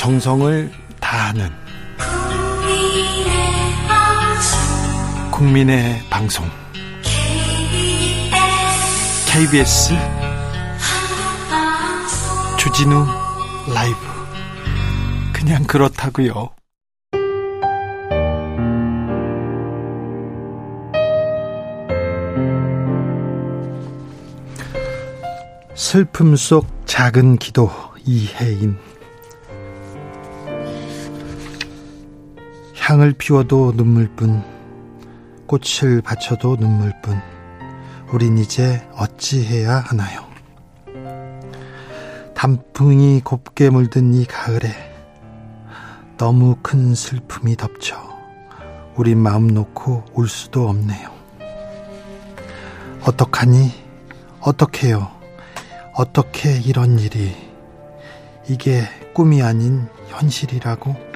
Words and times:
정성을 0.00 0.72
다하는 0.98 1.50
국민의 5.30 6.00
방송. 6.08 6.48
KBS 9.26 9.92
주진우 12.58 13.04
라이브. 13.74 13.98
그냥 15.34 15.64
그렇다고요. 15.64 16.48
슬픔 25.74 26.36
속 26.36 26.66
작은 26.86 27.36
기도 27.36 27.70
이혜인 28.06 28.78
향을 32.90 33.12
피워도 33.12 33.74
눈물뿐 33.76 34.42
꽃을 35.46 36.02
바쳐도 36.02 36.56
눈물뿐 36.56 37.20
우린 38.12 38.36
이제 38.36 38.84
어찌해야 38.96 39.76
하나요? 39.76 40.24
단풍이 42.34 43.20
곱게 43.20 43.70
물든 43.70 44.12
이 44.12 44.24
가을에 44.24 44.74
너무 46.18 46.56
큰 46.62 46.96
슬픔이 46.96 47.54
덮쳐 47.54 47.96
우린 48.96 49.18
마음 49.18 49.46
놓고 49.46 50.06
울 50.14 50.28
수도 50.28 50.68
없네요. 50.68 51.10
어떡하니? 53.02 53.70
어떡해요? 54.40 55.08
어떻게 55.94 56.58
이런 56.58 56.98
일이? 56.98 57.36
이게 58.48 58.82
꿈이 59.14 59.42
아닌 59.42 59.86
현실이라고 60.08 61.09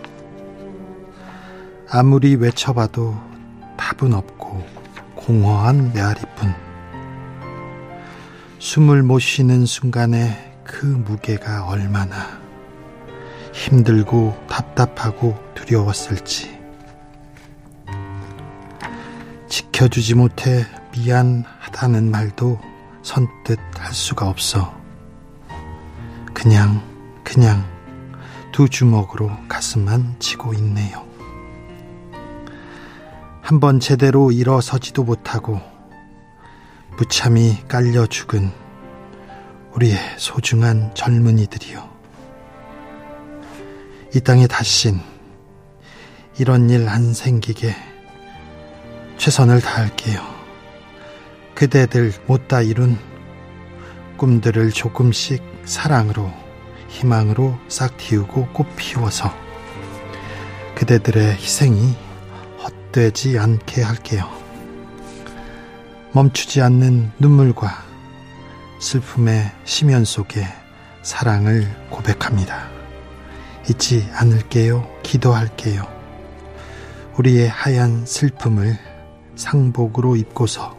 아무리 1.97 2.35
외쳐봐도 2.35 3.17
답은 3.77 4.15
없고 4.15 4.67
공허한 5.15 5.93
메아리뿐 5.93 6.53
숨을 8.59 9.05
못 9.05 9.21
쉬는 9.21 9.65
순간에 9.65 10.59
그 10.65 10.87
무게가 10.87 11.69
얼마나 11.69 12.41
힘들고 13.53 14.37
답답하고 14.49 15.39
두려웠을지 15.55 16.59
지켜주지 19.49 20.17
못해 20.17 20.67
미안하다는 20.97 22.11
말도 22.11 22.59
선뜻 23.05 23.61
할 23.79 23.93
수가 23.93 24.29
없어. 24.29 24.75
그냥, 26.33 26.83
그냥 27.23 27.65
두 28.51 28.69
주먹으로 28.69 29.31
가슴만 29.49 30.17
치고 30.19 30.55
있네요. 30.55 31.14
한번 33.45 33.79
제대로 33.79 34.33
일어서지도 34.33 35.05
못하고 35.05 35.61
무참히 36.97 37.59
깔려 37.69 38.07
죽은 38.07 38.51
우리의 39.75 39.99
소중한 40.17 40.95
젊은이들이요. 40.95 41.87
이 44.15 44.21
땅에 44.21 44.47
다신 44.47 44.99
이런 46.39 46.71
일 46.71 46.89
안 46.89 47.13
생기게 47.13 47.77
최선을 49.19 49.61
다할게요. 49.61 50.23
그대들 51.55 52.15
못다 52.27 52.63
이룬 52.63 52.97
꿈들을 54.17 54.71
조금씩 54.71 55.43
사랑으로 55.67 56.33
희망으로 56.89 57.59
싹 57.69 57.99
틔우고 57.99 58.49
꽃 58.55 58.67
피워서 58.75 59.31
그대들의 60.77 61.35
희생이 61.35 62.04
헛되지 62.95 63.39
않게 63.39 63.83
할게요. 63.83 64.31
멈추지 66.13 66.63
않는 66.63 67.11
눈물과 67.19 67.85
슬픔의 68.81 69.51
심연 69.65 70.05
속에 70.05 70.47
사랑을 71.03 71.67
고백합니다. 71.91 72.69
잊지 73.69 74.09
않을게요. 74.13 74.89
기도할게요. 75.03 75.83
우리의 77.19 77.49
하얀 77.49 78.07
슬픔을 78.07 78.79
상복으로 79.35 80.17
입고서 80.17 80.77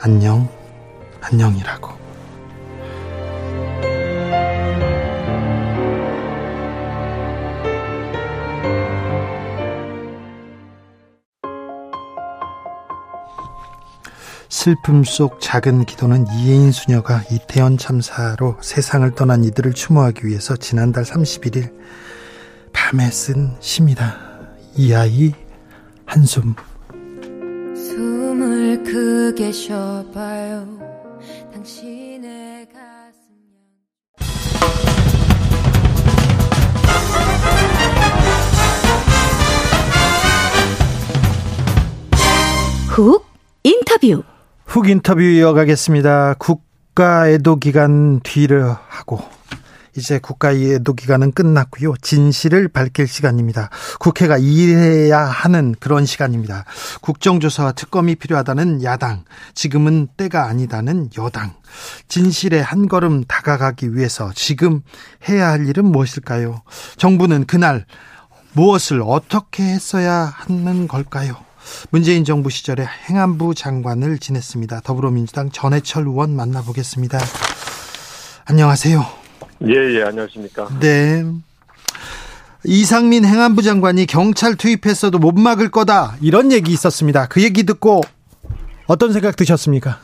안녕, 0.00 0.48
안녕이라고. 1.20 1.99
슬픔 14.62 15.04
속 15.04 15.40
작은 15.40 15.86
기도는 15.86 16.26
이혜인 16.26 16.70
수녀가 16.70 17.22
이태원 17.30 17.78
참사로 17.78 18.58
세상을 18.60 19.10
떠난 19.14 19.42
이들을 19.42 19.72
추모하기 19.72 20.26
위해서 20.26 20.54
지난달 20.54 21.02
31일 21.04 21.72
밤에 22.70 23.10
쓴 23.10 23.56
시입니다. 23.60 24.18
이 24.76 24.92
아이 24.92 25.32
한숨. 26.04 26.54
숨을 27.74 28.82
크게 28.82 29.50
쉬어봐요. 29.50 30.68
당신의 31.54 32.68
가슴 32.68 33.16
훅 42.90 43.24
인터뷰 43.62 44.22
훅 44.70 44.88
인터뷰 44.88 45.20
이어가겠습니다. 45.20 46.34
국가 46.38 47.28
애도 47.28 47.56
기간 47.56 48.20
뒤를 48.20 48.72
하고 48.88 49.20
이제 49.96 50.20
국가의 50.20 50.74
애도 50.74 50.94
기간은 50.94 51.32
끝났고요. 51.32 51.94
진실을 52.00 52.68
밝힐 52.68 53.08
시간입니다. 53.08 53.68
국회가 53.98 54.38
일해야 54.38 55.18
하는 55.18 55.74
그런 55.80 56.06
시간입니다. 56.06 56.66
국정조사와 57.00 57.72
특검이 57.72 58.14
필요하다는 58.14 58.84
야당, 58.84 59.24
지금은 59.54 60.06
때가 60.16 60.46
아니다는 60.46 61.10
여당. 61.18 61.52
진실에 62.06 62.60
한 62.60 62.86
걸음 62.86 63.24
다가가기 63.24 63.96
위해서 63.96 64.30
지금 64.36 64.82
해야 65.28 65.48
할 65.48 65.66
일은 65.66 65.84
무엇일까요? 65.84 66.62
정부는 66.96 67.46
그날 67.46 67.86
무엇을 68.52 69.02
어떻게 69.04 69.64
했어야 69.64 70.32
하는 70.32 70.86
걸까요? 70.86 71.49
문재인 71.90 72.24
정부 72.24 72.50
시절에 72.50 72.84
행안부 73.08 73.54
장관을 73.54 74.18
지냈습니다. 74.18 74.80
더불어민주당 74.80 75.50
전해철 75.50 76.06
의원 76.06 76.34
만나보겠습니다. 76.36 77.18
안녕하세요. 78.48 79.00
예, 79.68 79.74
예, 79.74 80.02
안녕하십니까. 80.04 80.68
네. 80.80 81.24
이상민 82.64 83.24
행안부 83.24 83.62
장관이 83.62 84.06
경찰 84.06 84.54
투입했어도 84.54 85.18
못 85.18 85.32
막을 85.38 85.70
거다. 85.70 86.16
이런 86.20 86.52
얘기 86.52 86.72
있었습니다. 86.72 87.26
그 87.28 87.42
얘기 87.42 87.64
듣고 87.64 88.02
어떤 88.86 89.12
생각 89.12 89.36
드셨습니까? 89.36 89.98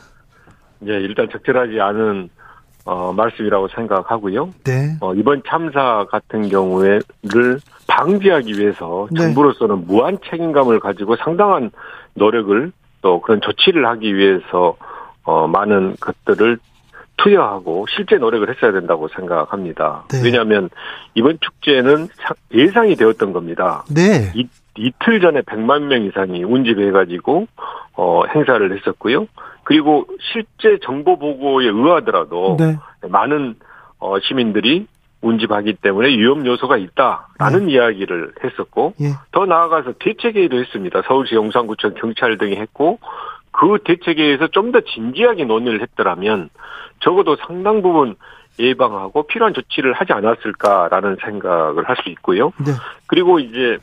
예, 0.87 0.93
일단 0.93 1.27
적절하지 1.31 1.79
않은 1.79 2.29
어, 2.85 3.11
말씀이라고 3.11 3.67
생각하고요. 3.75 4.53
네. 4.63 4.95
어, 5.01 5.13
이번 5.13 5.43
참사 5.47 6.05
같은 6.09 6.47
경우에를 6.47 7.59
방지하기 7.87 8.59
위해서 8.59 9.07
네. 9.11 9.21
정부로서는 9.21 9.87
무한 9.87 10.17
책임감을 10.29 10.79
가지고 10.79 11.15
상당한 11.15 11.71
노력을 12.13 12.71
또 13.01 13.21
그런 13.21 13.41
조치를 13.41 13.85
하기 13.87 14.15
위해서 14.15 14.75
어, 15.23 15.47
많은 15.47 15.95
것들을 15.99 16.57
투여하고 17.17 17.87
실제 17.89 18.17
노력을 18.17 18.47
했어야 18.49 18.71
된다고 18.71 19.07
생각합니다. 19.07 20.05
네. 20.11 20.21
왜냐하면 20.23 20.69
이번 21.15 21.37
축제는 21.41 22.07
예상이 22.53 22.95
되었던 22.95 23.33
겁니다. 23.33 23.83
네. 23.93 24.31
이, 24.35 24.47
이틀 24.77 25.19
전에 25.19 25.41
100만 25.41 25.83
명 25.83 26.03
이상이 26.03 26.43
운집해가지고 26.43 27.47
어, 27.93 28.21
행사를 28.33 28.77
했었고요. 28.77 29.27
그리고 29.63 30.05
실제 30.31 30.77
정보 30.83 31.17
보고에 31.17 31.65
의하더라도 31.65 32.55
네. 32.59 32.77
많은 33.09 33.55
어, 33.99 34.19
시민들이 34.19 34.85
운집하기 35.27 35.73
때문에 35.81 36.09
위험 36.09 36.45
요소가 36.45 36.77
있다라는 36.77 37.67
네. 37.67 37.73
이야기를 37.73 38.33
했었고 38.43 38.93
예. 39.01 39.11
더 39.31 39.45
나아가서 39.45 39.93
대책회의도 39.99 40.57
했습니다. 40.57 41.01
서울시 41.07 41.35
용산구청 41.35 41.93
경찰 41.95 42.37
등이 42.37 42.55
했고 42.55 42.99
그 43.51 43.77
대책회의에서 43.83 44.47
좀 44.47 44.71
더 44.71 44.81
진지하게 44.81 45.45
논의를 45.45 45.81
했더라면 45.81 46.49
적어도 46.99 47.35
상당 47.35 47.81
부분 47.81 48.15
예방하고 48.59 49.27
필요한 49.27 49.53
조치를 49.53 49.93
하지 49.93 50.13
않았을까라는 50.13 51.17
생각을 51.23 51.87
할 51.87 51.95
수 52.03 52.09
있고요. 52.09 52.51
네. 52.65 52.71
그리고 53.07 53.39
이제 53.39 53.77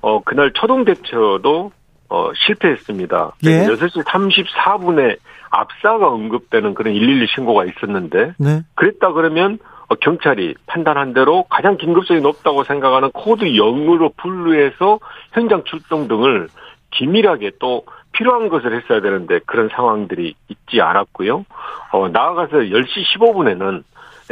어 0.00 0.20
그날 0.22 0.52
초동 0.52 0.84
대처도 0.84 1.72
어 2.10 2.30
실패했습니다. 2.34 3.32
예. 3.44 3.66
6시 3.66 4.04
34분에 4.04 5.18
압사가 5.50 6.08
언급되는 6.08 6.74
그런 6.74 6.92
112 6.94 7.26
신고가 7.34 7.64
있었는데 7.64 8.34
네. 8.38 8.62
그랬다 8.74 9.12
그러면 9.12 9.58
어, 9.58 9.77
경찰이 9.96 10.54
판단한 10.66 11.14
대로 11.14 11.44
가장 11.44 11.76
긴급성이 11.76 12.20
높다고 12.20 12.64
생각하는 12.64 13.10
코드 13.12 13.44
0으로 13.44 14.14
분류해서 14.16 14.98
현장 15.32 15.64
출동 15.64 16.08
등을 16.08 16.48
기밀하게 16.90 17.52
또 17.58 17.84
필요한 18.12 18.48
것을 18.48 18.74
했어야 18.74 19.00
되는데 19.00 19.40
그런 19.46 19.68
상황들이 19.68 20.34
있지 20.48 20.80
않았고요. 20.80 21.44
어, 21.92 22.08
나아가서 22.08 22.56
10시 22.56 23.04
15분에는 23.16 23.82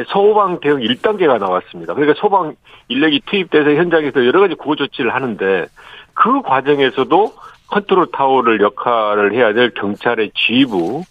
소방 0.08 0.60
대응 0.60 0.78
1단계가 0.78 1.38
나왔습니다. 1.38 1.94
그러니까 1.94 2.20
소방 2.20 2.54
인력이 2.88 3.22
투입돼서 3.26 3.70
현장에서 3.70 4.26
여러 4.26 4.40
가지 4.40 4.54
구호 4.54 4.76
조치를 4.76 5.14
하는데 5.14 5.66
그 6.14 6.42
과정에서도 6.42 7.32
컨트롤 7.68 8.08
타워를 8.12 8.60
역할을 8.60 9.32
해야 9.34 9.52
될 9.52 9.70
경찰의 9.70 10.32
지휘부 10.34 11.02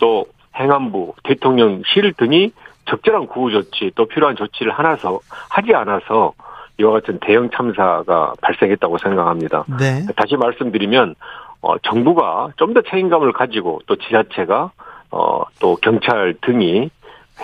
또 0.00 0.26
행안부 0.56 1.14
대통령실 1.24 2.12
등이 2.14 2.52
적절한 2.86 3.26
구호 3.28 3.50
조치 3.50 3.90
또 3.94 4.06
필요한 4.06 4.36
조치를 4.36 4.72
하나서 4.72 5.20
하지 5.48 5.74
않아서 5.74 6.32
이와 6.78 6.92
같은 6.92 7.18
대형 7.20 7.50
참사가 7.50 8.32
발생했다고 8.40 8.98
생각합니다. 8.98 9.64
네. 9.78 10.06
다시 10.16 10.36
말씀드리면 10.36 11.14
어, 11.60 11.78
정부가 11.78 12.50
좀 12.56 12.74
더 12.74 12.82
책임감을 12.82 13.32
가지고 13.32 13.80
또 13.86 13.96
지자체가 13.96 14.70
어, 15.10 15.42
또 15.60 15.76
경찰 15.76 16.34
등이 16.40 16.90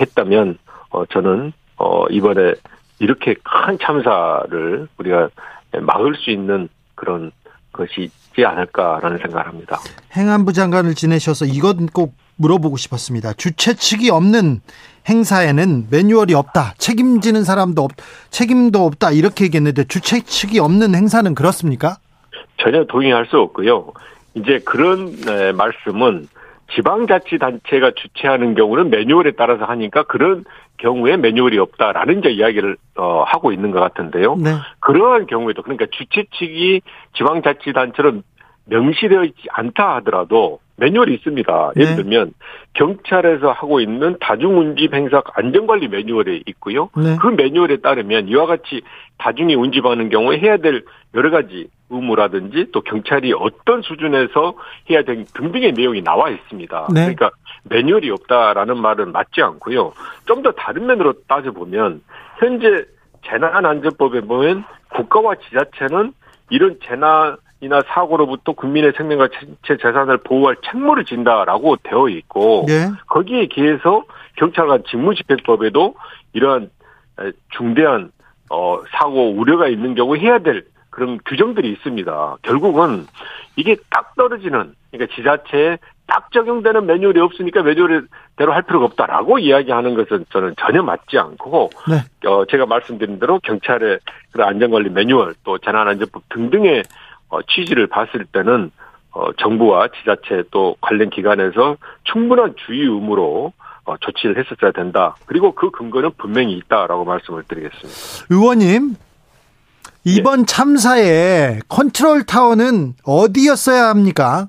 했다면 0.01 0.59
어, 0.91 1.05
저는 1.07 1.53
어, 1.77 2.07
이번에 2.09 2.55
이렇게 2.99 3.35
큰 3.35 3.79
참사를 3.81 4.89
우리가 4.99 5.29
막을 5.81 6.17
수 6.17 6.31
있는 6.31 6.69
그런 6.95 7.31
것이 7.73 8.03
있지 8.03 8.45
않을까라는 8.45 9.19
생각을 9.19 9.47
합니다. 9.47 9.79
행안부 10.17 10.53
장관을 10.53 10.95
지내셔서 10.95 11.45
이건 11.45 11.87
꼭 11.87 12.15
물어보고 12.39 12.77
싶었습니다. 12.77 13.35
주최 13.35 13.75
측이 13.75 14.11
없는 14.11 14.61
행사에는 15.09 15.87
매뉴얼이 15.91 16.35
없다. 16.35 16.75
책임지는 16.79 17.45
사람도 17.45 17.83
없, 17.83 17.93
책임도 18.31 18.85
없다. 18.85 19.11
이렇게 19.13 19.45
얘기했는데 19.45 19.85
주최 19.85 20.21
측이 20.21 20.59
없는 20.59 20.95
행사는 20.95 21.35
그렇습니까? 21.35 21.97
전혀 22.59 22.85
동의할 22.85 23.27
수 23.27 23.39
없고요. 23.39 23.93
이제 24.35 24.61
그런 24.65 25.17
네, 25.17 25.53
말씀은 25.53 26.29
지방자치단체가 26.75 27.93
주최하는 27.97 28.55
경우는 28.55 28.91
매뉴얼에 28.91 29.33
따라서 29.33 29.65
하니까 29.65 30.03
그런 30.05 30.45
경우에 30.77 31.17
매뉴얼이 31.17 31.59
없다라는 31.59 32.21
이제 32.21 32.31
이야기를 32.31 32.77
어, 32.97 33.25
하고 33.27 33.53
있는 33.53 33.71
것 33.71 33.81
같은데요. 33.81 34.37
네. 34.37 34.51
그러한 34.81 35.27
경우에도 35.27 35.63
그러니까 35.63 35.87
주최 35.91 36.25
측이 36.39 36.83
지방자치단체로 37.17 38.23
명시되어 38.69 39.25
있지 39.25 39.43
않다 39.51 39.97
하더라도 39.97 40.61
매뉴얼이 40.77 41.15
있습니다. 41.15 41.73
예를 41.77 41.91
네. 41.91 41.97
들면 41.97 42.33
경찰에서 42.75 43.51
하고 43.51 43.81
있는 43.81 44.17
다중운집 44.21 44.95
행사 44.95 45.23
안전관리 45.35 45.89
매뉴얼이 45.89 46.45
있고요. 46.47 46.91
네. 46.97 47.17
그 47.21 47.27
매뉴얼에 47.29 47.79
따르면 47.79 48.29
이와 48.29 48.47
같이 48.47 48.83
다중이 49.19 49.57
운집하는 49.57 50.09
경우에 50.09 50.39
해야 50.39 50.57
될 50.57 50.85
여러 51.15 51.31
가지 51.31 51.69
의무라든지 51.91 52.67
또 52.73 52.83
경찰이 52.83 53.33
어떤 53.33 53.83
수준에서 53.83 54.55
해야 54.91 55.03
될 55.03 55.25
등등의 55.35 55.73
내용이 55.73 56.03
나와 56.03 56.31
있습니다. 56.31 56.89
네. 56.95 57.01
그러니까 57.01 57.31
매뉴얼이 57.65 58.11
없다라는 58.11 58.81
말은 58.81 59.11
맞지 59.13 59.43
않고요. 59.43 59.93
좀 60.27 60.43
더 60.43 60.53
다른 60.53 60.87
면으로 60.87 61.15
따져보면 61.27 62.03
현재 62.39 62.85
재난안전법에 63.27 64.21
보면 64.21 64.63
국가와 64.91 65.35
지자체는 65.35 66.13
이런 66.51 66.79
재난 66.85 67.37
이나 67.61 67.83
사고로부터 67.89 68.53
국민의 68.53 68.93
생명과 68.97 69.29
체 69.67 69.77
재산을 69.77 70.19
보호할 70.19 70.57
책무를 70.65 71.05
진다라고 71.05 71.77
되어 71.83 72.09
있고 72.09 72.65
네. 72.69 72.89
거기에 73.09 73.47
기해서 73.47 74.05
경찰관 74.37 74.85
직무집행법에도 74.89 75.95
이러한 76.35 76.71
중대한 77.57 78.13
어 78.51 78.81
사고 78.91 79.33
우려가 79.33 79.69
있는 79.69 79.95
경우 79.95 80.17
해야 80.17 80.39
될 80.39 80.65
그런 80.91 81.19
규정들이 81.27 81.71
있습니다. 81.73 82.37
결국은 82.43 83.07
이게 83.57 83.77
딱 83.91 84.15
떨어지는 84.15 84.75
그러니까 84.91 85.15
지자체에 85.17 85.79
딱 86.07 86.33
적용되는 86.33 86.87
매뉴얼이 86.87 87.21
없으니까 87.21 87.63
매뉴얼대로 87.63 88.53
할 88.53 88.63
필요가 88.63 88.87
없다라고 88.87 89.41
이야기하는 89.41 89.95
것은 89.95 90.25
저는 90.31 90.55
전혀 90.59 90.83
맞지 90.83 91.19
않고 91.19 91.71
네. 91.91 92.29
어 92.29 92.45
제가 92.47 92.67
말씀드린 92.67 93.19
대로 93.19 93.41
경찰의 93.43 93.99
그런 94.33 94.49
안전관리 94.49 94.91
매뉴얼 94.91 95.35
또 95.45 95.59
재난안전법 95.59 96.23
등등의 96.31 96.85
어, 97.29 97.43
취지를 97.43 97.87
봤을 97.87 98.25
때는 98.33 98.71
어, 99.13 99.33
정부와 99.33 99.89
지자체 99.89 100.45
또 100.51 100.77
관련 100.81 101.11
기관에서 101.11 101.77
충분한 102.05 102.55
주의 102.67 102.81
의무로 102.83 103.53
어, 103.85 103.97
조치를 103.99 104.39
했었어야 104.39 104.73
된다. 104.73 105.17
그리고 105.27 105.53
그 105.53 105.71
근거는 105.71 106.11
분명히 106.19 106.53
있다라고 106.59 107.05
말씀을 107.05 107.45
드리겠습니다. 107.45 108.27
의원님, 108.31 108.97
이번 110.05 110.41
예. 110.41 110.45
참사의 110.45 111.61
컨트롤 111.69 112.25
타워는 112.25 112.95
어디였어야 113.05 113.89
합니까? 113.89 114.49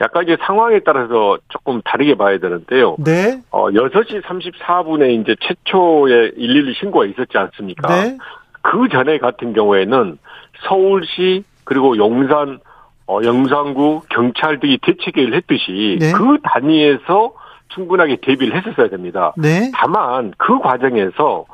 약간 0.00 0.24
이제 0.24 0.36
상황에 0.40 0.80
따라서 0.84 1.38
조금 1.48 1.82
다르게 1.82 2.14
봐야 2.16 2.38
되는데요. 2.38 2.96
네. 2.98 3.42
어, 3.50 3.68
6시 3.70 4.22
34분에 4.22 5.20
이제 5.20 5.34
최초의 5.40 6.34
112 6.36 6.74
신고가 6.80 7.06
있었지 7.06 7.36
않습니까? 7.36 7.88
네. 7.88 8.18
그 8.62 8.88
전에 8.90 9.18
같은 9.18 9.52
경우에는 9.52 10.18
서울시 10.68 11.44
그리고 11.68 11.98
용산 11.98 12.58
어, 13.06 13.20
영산구 13.22 14.02
경찰 14.08 14.58
등이 14.58 14.78
대책회의를 14.82 15.34
했듯이 15.34 15.98
네. 16.00 16.12
그 16.12 16.38
단위에서 16.42 17.32
충분하게 17.68 18.16
대비를 18.22 18.56
했었어야 18.56 18.88
됩니다. 18.88 19.34
네. 19.36 19.70
다만 19.74 20.32
그 20.38 20.58
과정에서 20.60 21.44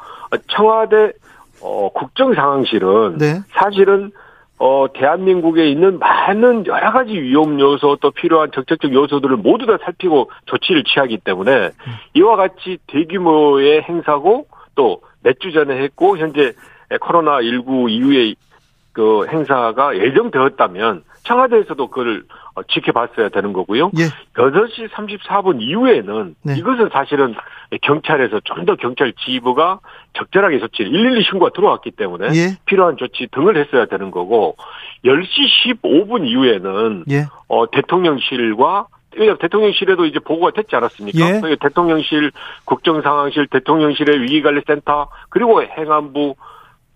청와대 0.48 1.12
어, 1.60 1.88
국정상황실은 1.92 3.18
네. 3.18 3.40
사실은 3.50 4.12
어, 4.58 4.86
대한민국에 4.94 5.68
있는 5.68 5.98
많은 5.98 6.66
여러 6.66 6.92
가지 6.92 7.12
위험 7.12 7.58
요소 7.58 7.96
또 8.00 8.12
필요한 8.12 8.50
적극적 8.54 8.92
요소들을 8.92 9.36
모두 9.38 9.66
다 9.66 9.78
살피고 9.82 10.30
조치를 10.46 10.84
취하기 10.84 11.18
때문에 11.24 11.50
음. 11.52 11.92
이와 12.14 12.36
같이 12.36 12.78
대규모의 12.86 13.82
행사고 13.82 14.46
또 14.76 15.00
몇 15.24 15.40
주 15.40 15.52
전에 15.52 15.82
했고 15.82 16.18
현재 16.18 16.52
코로나19 16.90 17.90
이후에 17.90 18.34
그 18.94 19.26
행사가 19.26 19.98
예정되었다면 19.98 21.02
청와대에서도 21.24 21.88
그걸 21.88 22.24
어, 22.54 22.62
지켜봤어야 22.62 23.30
되는 23.30 23.52
거고요. 23.52 23.90
예. 23.98 24.04
8시 24.34 24.88
34분 24.90 25.60
이후에는 25.60 26.36
네. 26.44 26.56
이것은 26.56 26.90
사실은 26.92 27.34
경찰에서 27.82 28.40
좀 28.44 28.64
더 28.64 28.76
경찰 28.76 29.12
지휘부가 29.12 29.80
적절하게 30.14 30.60
조치를 30.60 30.92
112 30.92 31.24
신고가 31.24 31.50
들어왔기 31.54 31.90
때문에 31.90 32.28
예. 32.28 32.56
필요한 32.64 32.96
조치 32.96 33.26
등을 33.32 33.56
했어야 33.58 33.86
되는 33.86 34.10
거고 34.10 34.56
10시 35.04 35.82
15분 35.82 36.26
이후에는 36.26 37.04
예. 37.10 37.26
어, 37.48 37.68
대통령실과 37.70 38.86
왜냐 39.16 39.36
대통령실에도 39.36 40.06
이제 40.06 40.18
보고가 40.20 40.52
됐지 40.52 40.76
않았습니까? 40.76 41.50
예. 41.50 41.56
대통령실, 41.60 42.30
국정상황실, 42.64 43.48
대통령실의 43.48 44.22
위기관리센터 44.22 45.08
그리고 45.28 45.62
행안부 45.62 46.36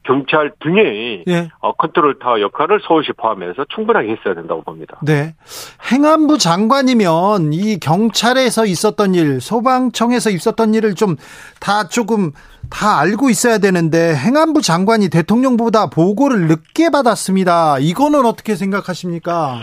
경찰 0.09 0.53
등의 0.61 1.25
네. 1.27 1.49
컨트롤 1.79 2.19
타워 2.19 2.41
역할을 2.41 2.81
서울시 2.89 3.13
포함해서 3.13 3.67
충분하게 3.69 4.13
했어야 4.13 4.35
된다고 4.35 4.63
봅니다. 4.63 4.99
네. 5.03 5.35
행안부 5.93 6.39
장관이면 6.39 7.53
이 7.53 7.79
경찰에서 7.79 8.65
있었던 8.65 9.15
일, 9.15 9.41
소방청에서 9.41 10.31
있었던 10.31 10.73
일을 10.75 10.95
좀 10.95 11.17
다 11.61 11.89
조금 11.89 12.33
다 12.71 12.99
알고 12.99 13.31
있어야 13.31 13.59
되는데 13.59 14.15
행안부 14.15 14.63
장관이 14.63 15.09
대통령보다 15.09 15.91
보고를 15.91 16.49
늦게 16.49 16.91
받았습니다. 16.91 17.79
이거는 17.79 18.25
어떻게 18.27 18.55
생각하십니까? 18.57 19.61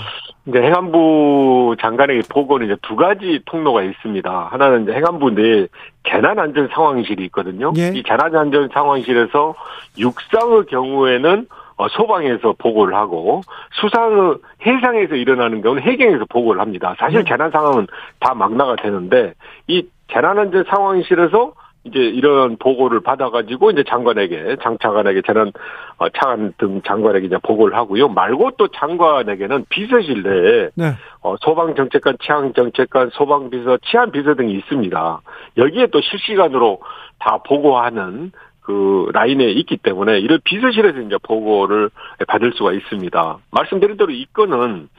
이제 0.47 0.61
행안부 0.61 1.75
장관에게 1.79 2.21
보고는 2.29 2.67
이제 2.67 2.75
두 2.81 2.95
가지 2.95 3.41
통로가 3.45 3.81
있습니다. 3.81 4.47
하나는 4.51 4.83
이제 4.83 4.93
행안부 4.93 5.31
내 5.31 5.67
재난안전 6.07 6.69
상황실이 6.71 7.25
있거든요. 7.25 7.73
예. 7.77 7.91
이 7.95 8.03
재난안전 8.03 8.69
상황실에서 8.71 9.55
육상의 9.97 10.65
경우에는 10.67 11.47
어, 11.77 11.87
소방에서 11.89 12.55
보고를 12.57 12.95
하고 12.95 13.41
수상의 13.81 14.35
해상에서 14.65 15.15
일어나는 15.15 15.61
경우는 15.61 15.83
해경에서 15.83 16.25
보고를 16.29 16.61
합니다. 16.61 16.95
사실 16.99 17.19
예. 17.19 17.23
재난 17.23 17.49
상황은 17.49 17.87
다 18.19 18.33
막나가 18.35 18.75
되는데 18.75 19.33
이 19.67 19.87
재난안전 20.13 20.65
상황실에서 20.69 21.53
이제 21.85 21.99
이런 21.99 22.57
보고를 22.57 22.99
받아가지고 23.01 23.71
이제 23.71 23.83
장관에게 23.87 24.57
장 24.61 24.77
차관에게 24.79 25.21
저는 25.21 25.51
어, 25.97 26.09
차관 26.09 26.53
등 26.57 26.81
장관에게 26.81 27.27
이제 27.27 27.37
보고를 27.43 27.77
하고요. 27.77 28.09
말고 28.09 28.51
또 28.57 28.67
장관에게는 28.67 29.65
비서실 29.69 30.23
내에 30.23 30.69
네. 30.75 30.93
어, 31.21 31.35
소방 31.41 31.75
정책관, 31.75 32.17
치안 32.21 32.53
정책관, 32.53 33.11
소방 33.13 33.51
비서, 33.51 33.77
치안 33.85 34.11
비서 34.11 34.33
등이 34.33 34.53
있습니다. 34.53 35.21
여기에 35.57 35.87
또 35.87 36.01
실시간으로 36.01 36.79
다 37.19 37.37
보고하는 37.45 38.31
그 38.61 39.09
라인에 39.13 39.45
있기 39.51 39.77
때문에 39.77 40.19
이런 40.19 40.39
비서실에서 40.43 41.01
이제 41.01 41.17
보고를 41.21 41.91
받을 42.27 42.51
수가 42.53 42.73
있습니다. 42.73 43.37
말씀드린 43.51 43.95
대로 43.95 44.11
이 44.11 44.25
건은 44.33 44.89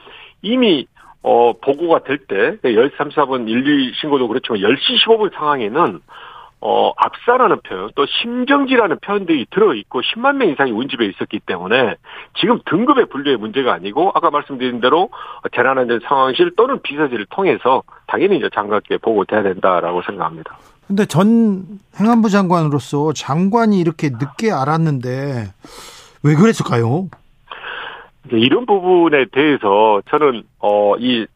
이미 0.42 0.86
어 1.22 1.52
보고가 1.54 2.04
될 2.04 2.18
때 2.28 2.56
13, 2.62 3.08
4분 3.08 3.48
1, 3.48 3.88
2 3.88 3.92
신고도 4.00 4.28
그렇지만 4.28 4.60
10시 4.60 5.04
15분 5.04 5.34
상황에는 5.34 6.00
어, 6.60 6.92
압사라는 6.96 7.60
표현, 7.60 7.90
또 7.94 8.06
심정지라는 8.06 8.98
표현들이 9.00 9.46
들어있고 9.50 10.00
10만 10.00 10.36
명 10.36 10.48
이상이 10.48 10.72
운집에 10.72 11.04
있었기 11.06 11.40
때문에 11.40 11.96
지금 12.38 12.60
등급의 12.64 13.06
분류의 13.06 13.36
문제가 13.36 13.74
아니고 13.74 14.10
아까 14.14 14.30
말씀드린 14.30 14.80
대로 14.80 15.10
재난안전 15.54 16.00
상황실 16.08 16.52
또는 16.56 16.80
비서실을 16.82 17.26
통해서 17.30 17.82
당연히 18.06 18.38
이제 18.38 18.48
장관께 18.54 18.98
보고돼야 18.98 19.42
된다라고 19.42 20.02
생각합니다. 20.02 20.56
근데 20.86 21.04
전 21.04 21.64
행안부 22.00 22.30
장관으로서 22.30 23.12
장관이 23.12 23.78
이렇게 23.78 24.08
늦게 24.10 24.50
알았는데 24.52 25.52
왜 26.22 26.34
그랬을까요? 26.34 27.08
이런 28.32 28.66
부분에 28.66 29.26
대해서 29.32 30.00
저는 30.10 30.42
어 30.60 30.96
이 30.98 31.26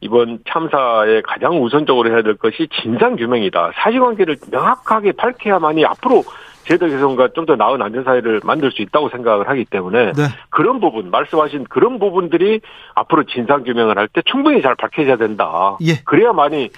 이번 0.00 0.38
참사에 0.48 1.22
가장 1.22 1.62
우선적으로 1.62 2.10
해야 2.10 2.22
될 2.22 2.36
것이 2.36 2.68
진상 2.82 3.16
규명이다. 3.16 3.72
사실관계를 3.74 4.36
명확하게 4.50 5.12
밝혀야만이 5.12 5.84
앞으로 5.86 6.22
제도 6.64 6.86
개선과 6.86 7.28
좀 7.34 7.46
더 7.46 7.56
나은 7.56 7.80
안전사회를 7.80 8.42
만들 8.44 8.70
수 8.70 8.82
있다고 8.82 9.08
생각을 9.08 9.48
하기 9.48 9.64
때문에 9.64 10.12
네. 10.12 10.22
그런 10.50 10.80
부분 10.80 11.10
말씀하신 11.10 11.64
그런 11.64 11.98
부분들이 11.98 12.60
앞으로 12.94 13.24
진상 13.24 13.64
규명을 13.64 13.96
할 13.98 14.06
때 14.08 14.20
충분히 14.26 14.60
잘 14.60 14.74
밝혀져야 14.74 15.16
된다. 15.16 15.78
예. 15.80 15.94
그래야만이 16.04 16.68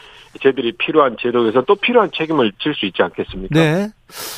저희들이 0.43 0.73
필요한 0.79 1.17
제도 1.19 1.43
개선 1.43 1.65
또 1.67 1.75
필요한 1.75 2.11
책임을 2.13 2.53
질 2.61 2.73
수 2.75 2.87
있지 2.87 3.03
않겠습니까? 3.03 3.53
네. 3.55 3.89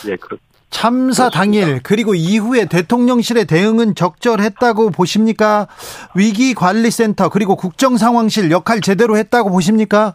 예, 0.08 0.16
그렇. 0.16 0.38
참사 0.72 1.30
당일 1.30 1.80
그리고 1.84 2.14
이후에 2.14 2.64
대통령실의 2.66 3.46
대응은 3.46 3.94
적절했다고 3.94 4.90
보십니까? 4.90 5.68
위기관리센터 6.16 7.28
그리고 7.28 7.54
국정상황실 7.54 8.50
역할 8.50 8.80
제대로 8.80 9.16
했다고 9.16 9.50
보십니까? 9.50 10.14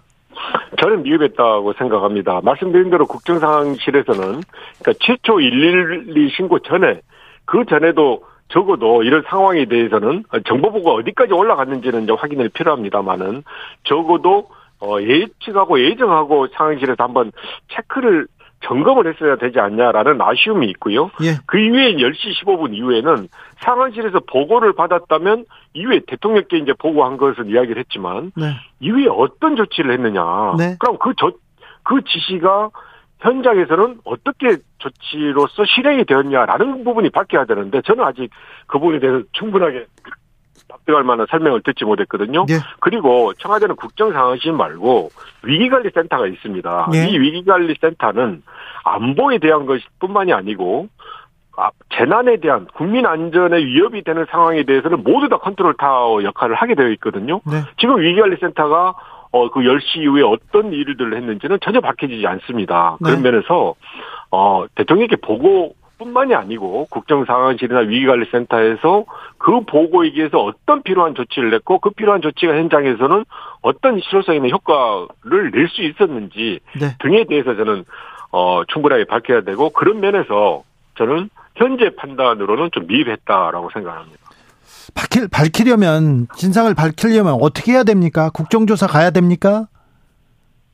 저는 0.81 1.03
미흡했다고 1.03 1.73
생각합니다. 1.77 2.41
말씀드린 2.43 2.89
대로 2.89 3.05
국정상황실에서는 3.05 4.19
그러니까 4.19 4.93
최초 4.99 5.37
112 5.37 6.31
신고 6.35 6.59
전에 6.59 7.01
그 7.45 7.63
전에도 7.69 8.23
적어도 8.49 9.03
이런 9.03 9.23
상황에 9.27 9.65
대해서는 9.65 10.23
정보보고가 10.47 10.91
어디까지 10.95 11.33
올라갔는지는 11.33 12.03
이제 12.03 12.11
확인이 12.11 12.49
필요합니다만은 12.49 13.43
적어도 13.83 14.49
어 14.79 15.01
예측하고 15.01 15.81
예정하고 15.81 16.47
상황실에서 16.47 17.03
한번 17.03 17.31
체크를 17.73 18.27
점검을 18.61 19.07
했어야 19.07 19.35
되지 19.35 19.59
않냐라는 19.59 20.21
아쉬움이 20.21 20.67
있고요. 20.71 21.11
예. 21.21 21.35
그 21.45 21.59
이후에 21.59 21.95
10시 21.95 22.43
15분 22.43 22.73
이후에는 22.73 23.27
상황실에서 23.59 24.21
보고를 24.27 24.73
받았다면 24.73 25.45
이후에 25.73 26.01
대통령께 26.07 26.57
이제 26.57 26.73
보고한 26.73 27.17
것을 27.17 27.49
이야기를 27.49 27.77
했지만 27.79 28.31
네. 28.35 28.53
이후에 28.79 29.07
어떤 29.09 29.55
조치를 29.55 29.91
했느냐. 29.91 30.55
네. 30.57 30.75
그럼 30.79 30.97
그 30.99 31.13
조, 31.15 31.31
그 31.83 32.01
지시가 32.03 32.69
현장에서는 33.19 33.99
어떻게 34.03 34.57
조치로서 34.77 35.63
실행이 35.65 36.05
되었냐라는 36.05 36.83
부분이 36.83 37.09
밝혀야 37.09 37.45
되는데 37.45 37.81
저는 37.81 38.03
아직 38.03 38.29
그 38.67 38.79
부분에 38.79 38.99
대해서 38.99 39.23
충분하게 39.31 39.85
납득할 40.69 41.03
만한 41.03 41.27
설명을 41.29 41.61
듣지 41.63 41.85
못했거든요. 41.85 42.45
예. 42.49 42.55
그리고 42.79 43.33
청와대는 43.35 43.75
국정상황실 43.75 44.53
말고 44.53 45.09
위기관리센터가 45.43 46.27
있습니다. 46.27 46.89
예. 46.93 47.07
이 47.07 47.19
위기관리센터는 47.19 48.43
안보에 48.83 49.39
대한 49.39 49.65
것뿐만이 49.65 50.33
아니고 50.33 50.87
아, 51.57 51.71
재난에 51.97 52.37
대한 52.37 52.67
국민 52.75 53.05
안전에 53.07 53.57
위협이 53.57 54.03
되는 54.03 54.25
상황에 54.29 54.63
대해서는 54.63 55.03
모두 55.03 55.27
다 55.27 55.37
컨트롤 55.37 55.73
타워 55.77 56.23
역할을 56.23 56.55
하게 56.55 56.75
되어 56.75 56.89
있거든요. 56.89 57.41
네. 57.45 57.63
지금 57.79 57.99
위기관리센터가 57.99 58.93
어, 59.31 59.49
그 59.49 59.59
10시 59.59 60.01
이후에 60.03 60.23
어떤 60.23 60.71
일들을 60.71 61.15
했는지는 61.17 61.59
전혀 61.61 61.81
밝혀지지 61.81 62.25
않습니다. 62.25 62.97
그런 63.03 63.21
네. 63.21 63.31
면에서, 63.31 63.75
어, 64.31 64.65
대통령에게 64.75 65.17
보고 65.17 65.75
뿐만이 65.97 66.33
아니고 66.35 66.87
국정상황실이나 66.89 67.79
위기관리센터에서 67.81 69.05
그 69.37 69.61
보고에 69.61 70.07
의해서 70.07 70.43
어떤 70.43 70.83
필요한 70.83 71.15
조치를 71.15 71.49
냈고 71.51 71.79
그 71.79 71.89
필요한 71.91 72.21
조치가 72.21 72.53
현장에서는 72.53 73.25
어떤 73.61 73.99
실효성 73.99 74.35
있는 74.35 74.51
효과를 74.51 75.51
낼 75.53 75.67
수 75.69 75.81
있었는지 75.83 76.59
네. 76.79 76.95
등에 76.99 77.25
대해서 77.25 77.55
저는 77.55 77.83
어 78.31 78.63
충분하게 78.67 79.05
밝혀야 79.05 79.41
되고 79.41 79.69
그런 79.69 79.99
면에서 79.99 80.63
저는 80.97 81.29
현재 81.55 81.89
판단으로는 81.95 82.69
좀 82.71 82.87
미흡했다라고 82.87 83.69
생각합니다. 83.73 84.19
밝힐, 84.95 85.27
밝히려면 85.27 86.27
진상을 86.35 86.73
밝히려면 86.73 87.37
어떻게 87.41 87.73
해야 87.73 87.83
됩니까? 87.83 88.29
국정조사 88.33 88.87
가야 88.87 89.09
됩니까? 89.11 89.67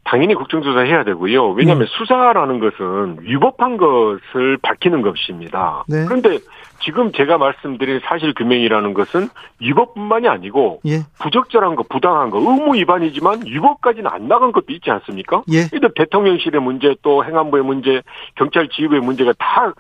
당연히 0.04 0.36
국정조사 0.36 0.82
해야 0.82 1.04
되고요. 1.04 1.52
왜냐하면 1.52 1.88
네. 1.88 1.94
수사라는 1.98 2.60
것은 2.60 3.18
위법한 3.22 3.78
것을 3.78 4.58
밝히는 4.62 5.02
것입니다. 5.02 5.86
네. 5.88 6.06
그런데 6.06 6.40
지금 6.84 7.12
제가 7.14 7.38
말씀드린 7.38 8.02
사실 8.04 8.34
규명이라는 8.34 8.94
것은 8.94 9.30
위법뿐만이 9.62 10.28
아니고 10.28 10.82
예. 10.86 11.00
부적절한 11.22 11.76
거, 11.76 11.84
부당한 11.84 12.30
거, 12.30 12.40
의무 12.40 12.76
위반이지만 12.76 13.44
위법까지는 13.46 14.10
안 14.12 14.28
나간 14.28 14.52
것도 14.52 14.66
있지 14.70 14.92
않습니까? 14.92 15.44
예. 15.52 15.70
대통령실의 15.96 16.62
문제, 16.62 16.96
또 17.02 17.24
행안부의 17.24 17.64
문제, 17.64 18.02
경찰 18.36 18.68
지휘부의 18.68 19.02
문제가 19.02 19.34
다 19.40 19.74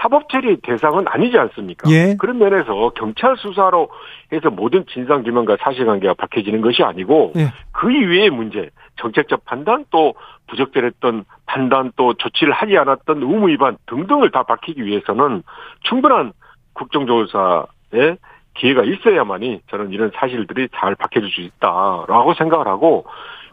사법 0.00 0.28
처리 0.30 0.56
대상은 0.62 1.06
아니지 1.06 1.38
않습니까? 1.38 1.88
예. 1.90 2.16
그런 2.18 2.38
면에서 2.38 2.90
경찰 2.96 3.36
수사로 3.36 3.90
해서 4.32 4.50
모든 4.50 4.84
진상 4.92 5.22
규명과 5.22 5.58
사실관계가 5.60 6.14
밝혀지는 6.14 6.62
것이 6.62 6.82
아니고 6.82 7.32
예. 7.36 7.52
그 7.70 7.92
이외의 7.92 8.30
문제, 8.30 8.70
정책적 9.00 9.44
판단 9.44 9.84
또 9.90 10.14
부적절했던 10.48 11.24
판단 11.46 11.92
또 11.96 12.14
조치를 12.14 12.52
하지 12.52 12.76
않았던 12.76 13.18
의무 13.18 13.48
위반 13.48 13.76
등등을 13.86 14.30
다 14.30 14.42
밝히기 14.44 14.84
위해서는 14.84 15.42
충분한 15.82 16.32
국정조사에 16.74 18.16
기회가 18.54 18.84
있어야만이 18.84 19.60
저는 19.70 19.90
이런 19.90 20.10
사실들이 20.14 20.68
잘 20.74 20.94
밝혀질 20.94 21.30
수 21.30 21.40
있다라고 21.40 22.34
생각을 22.34 22.66
하고 22.66 23.06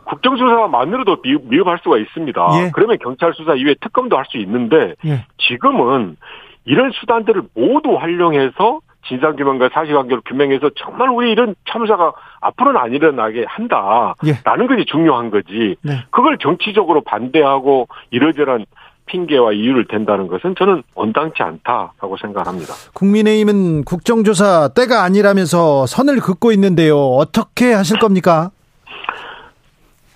국정조사만으로도 0.05 1.21
미흡, 1.21 1.67
할 1.67 1.79
수가 1.83 1.97
있습니다. 1.97 2.41
예. 2.63 2.71
그러면 2.73 2.97
경찰 2.99 3.33
수사 3.33 3.55
이외에 3.55 3.75
특검도 3.81 4.17
할 4.17 4.25
수 4.25 4.37
있는데 4.37 4.95
예. 5.05 5.25
지금은 5.37 6.17
이런 6.65 6.91
수단들을 6.91 7.43
모두 7.53 7.95
활용해서 7.95 8.79
진상규명과 9.07 9.69
사실관계를 9.73 10.21
규명해서 10.25 10.69
정말 10.77 11.09
우리 11.09 11.31
이런 11.31 11.55
참사가 11.69 12.13
앞으로는 12.41 12.79
안 12.79 12.93
일어나게 12.93 13.45
한다라는 13.47 14.15
예. 14.25 14.67
것이 14.67 14.85
중요한 14.85 15.29
거지. 15.29 15.75
네. 15.81 16.03
그걸 16.11 16.37
정치적으로 16.37 17.01
반대하고 17.01 17.87
이러저런 18.11 18.65
핑계와 19.07 19.53
이유를 19.53 19.85
댄다는 19.87 20.27
것은 20.27 20.55
저는 20.57 20.83
원당치 20.93 21.41
않다라고 21.41 22.17
생각합니다. 22.19 22.73
국민의힘은 22.93 23.85
국정조사 23.85 24.71
때가 24.75 25.03
아니라면서 25.03 25.85
선을 25.85 26.19
긋고 26.19 26.51
있는데요. 26.51 26.97
어떻게 26.97 27.71
하실 27.73 27.99
겁니까? 27.99 28.51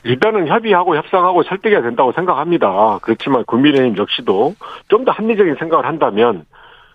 일단은 0.03 0.47
협의하고 0.47 0.95
협상하고 0.97 1.43
설득해야 1.43 1.81
된다고 1.83 2.11
생각합니다. 2.11 2.99
그렇지만 3.01 3.43
국민의힘 3.45 3.97
역시도 3.97 4.55
좀 4.89 5.05
더 5.05 5.11
합리적인 5.11 5.55
생각을 5.59 5.85
한다면 5.85 6.45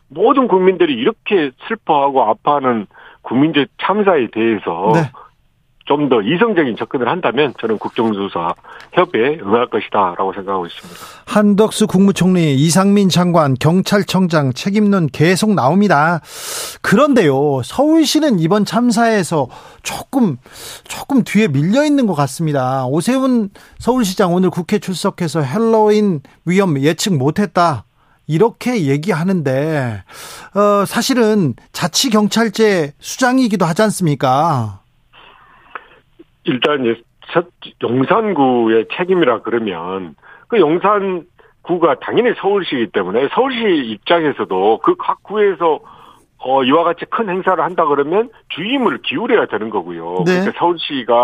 모든 0.08 0.48
국민들이 0.48 0.94
이렇게 0.94 1.50
슬퍼하고 1.68 2.22
아파하는 2.22 2.86
국민적 3.22 3.66
참사에 3.80 4.28
대해서 4.32 4.92
네. 4.94 5.00
좀더 5.86 6.20
이성적인 6.20 6.76
접근을 6.76 7.08
한다면 7.08 7.54
저는 7.60 7.78
국정조사 7.78 8.54
협의에 8.92 9.38
응할 9.40 9.68
것이다라고 9.68 10.32
생각하고 10.32 10.66
있습니다. 10.66 11.00
한덕수 11.26 11.86
국무총리, 11.86 12.54
이상민 12.56 13.08
장관, 13.08 13.54
경찰청장 13.54 14.52
책임론 14.52 15.08
계속 15.12 15.54
나옵니다. 15.54 16.20
그런데요, 16.82 17.62
서울시는 17.64 18.40
이번 18.40 18.64
참사에서 18.64 19.48
조금 19.82 20.38
조금 20.84 21.22
뒤에 21.22 21.48
밀려 21.48 21.84
있는 21.84 22.06
것 22.06 22.14
같습니다. 22.14 22.86
오세훈 22.86 23.50
서울시장 23.78 24.34
오늘 24.34 24.50
국회 24.50 24.78
출석해서 24.80 25.42
헬로윈 25.42 26.20
위험 26.46 26.80
예측 26.80 27.16
못했다. 27.16 27.85
이렇게 28.26 28.86
얘기하는데 28.86 30.02
어 30.54 30.84
사실은 30.84 31.54
자치 31.72 32.10
경찰제 32.10 32.92
수장이기도 32.98 33.64
하지 33.64 33.82
않습니까? 33.82 34.80
일단 36.44 36.96
용산구의 37.82 38.86
책임이라 38.96 39.42
그러면 39.42 40.14
그 40.48 40.58
용산구가 40.58 41.96
당연히 42.00 42.32
서울시이기 42.38 42.92
때문에 42.92 43.28
서울시 43.34 43.90
입장에서도 43.92 44.78
그 44.82 44.94
각 44.96 45.22
구에서 45.22 45.80
어, 46.38 46.62
이와 46.62 46.84
같이 46.84 47.04
큰 47.10 47.28
행사를 47.28 47.62
한다 47.62 47.84
그러면 47.86 48.30
주임을 48.50 48.98
기울여야 49.02 49.46
되는 49.46 49.68
거고요. 49.70 50.22
네. 50.26 50.32
그러니까 50.40 50.52
서울시가 50.58 51.14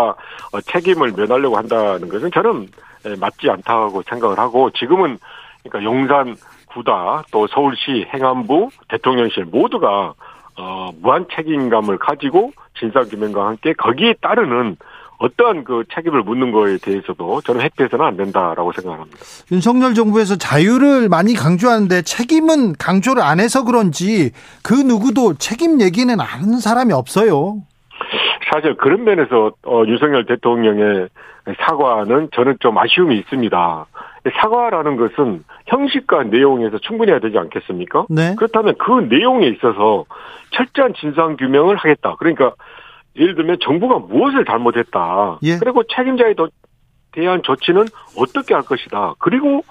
어, 0.51 0.61
책임을 0.65 1.13
면하려고 1.15 1.55
한다는 1.55 2.09
것은 2.09 2.31
저는 2.31 2.67
예, 3.05 3.15
맞지 3.15 3.49
않다고 3.49 4.01
생각을 4.01 4.37
하고 4.37 4.69
지금은 4.71 5.17
그러니까 5.63 5.83
용산 5.89 6.35
구다 6.73 7.23
또 7.31 7.47
서울시 7.47 8.05
행안부 8.13 8.69
대통령실 8.89 9.45
모두가 9.45 10.13
어, 10.57 10.89
무한 11.01 11.25
책임감을 11.35 11.97
가지고 11.97 12.51
진상규명과 12.79 13.47
함께 13.47 13.73
거기에 13.73 14.13
따르는 14.21 14.77
어떠한 15.17 15.63
그 15.63 15.83
책임을 15.93 16.21
묻는 16.23 16.51
거에 16.51 16.77
대해서도 16.77 17.41
저는 17.41 17.61
회피해서는 17.61 18.05
안 18.05 18.17
된다라고 18.17 18.73
생각합니다. 18.73 19.17
윤석열 19.51 19.93
정부에서 19.93 20.35
자유를 20.35 21.07
많이 21.07 21.33
강조하는데 21.33 22.01
책임은 22.01 22.73
강조를 22.73 23.23
안 23.23 23.39
해서 23.39 23.63
그런지 23.63 24.31
그 24.63 24.73
누구도 24.73 25.35
책임 25.35 25.79
얘기는 25.81 26.13
아는 26.19 26.59
사람이 26.59 26.93
없어요. 26.93 27.61
사실 28.51 28.75
그런 28.75 29.05
면에서 29.05 29.51
어, 29.65 29.83
윤석열 29.87 30.25
대통령의 30.25 31.07
사과는 31.57 32.29
저는 32.35 32.57
좀 32.59 32.77
아쉬움이 32.77 33.17
있습니다. 33.19 33.85
사과라는 34.31 34.95
것은 34.95 35.43
형식과 35.67 36.23
내용에서 36.23 36.77
충분해야 36.79 37.19
되지 37.19 37.37
않겠습니까? 37.37 38.05
네. 38.09 38.35
그렇다면 38.35 38.75
그 38.77 38.91
내용에 39.13 39.47
있어서 39.47 40.05
철저한 40.51 40.93
진상 40.93 41.35
규명을 41.35 41.75
하겠다. 41.75 42.15
그러니까 42.17 42.53
예를 43.17 43.35
들면 43.35 43.57
정부가 43.61 43.99
무엇을 43.99 44.45
잘못했다. 44.45 45.39
예. 45.43 45.57
그리고 45.59 45.83
책임자에 45.83 46.35
대한 47.11 47.43
조치는 47.43 47.85
어떻게 48.17 48.53
할 48.53 48.63
것이다. 48.63 49.13
그리고 49.19 49.63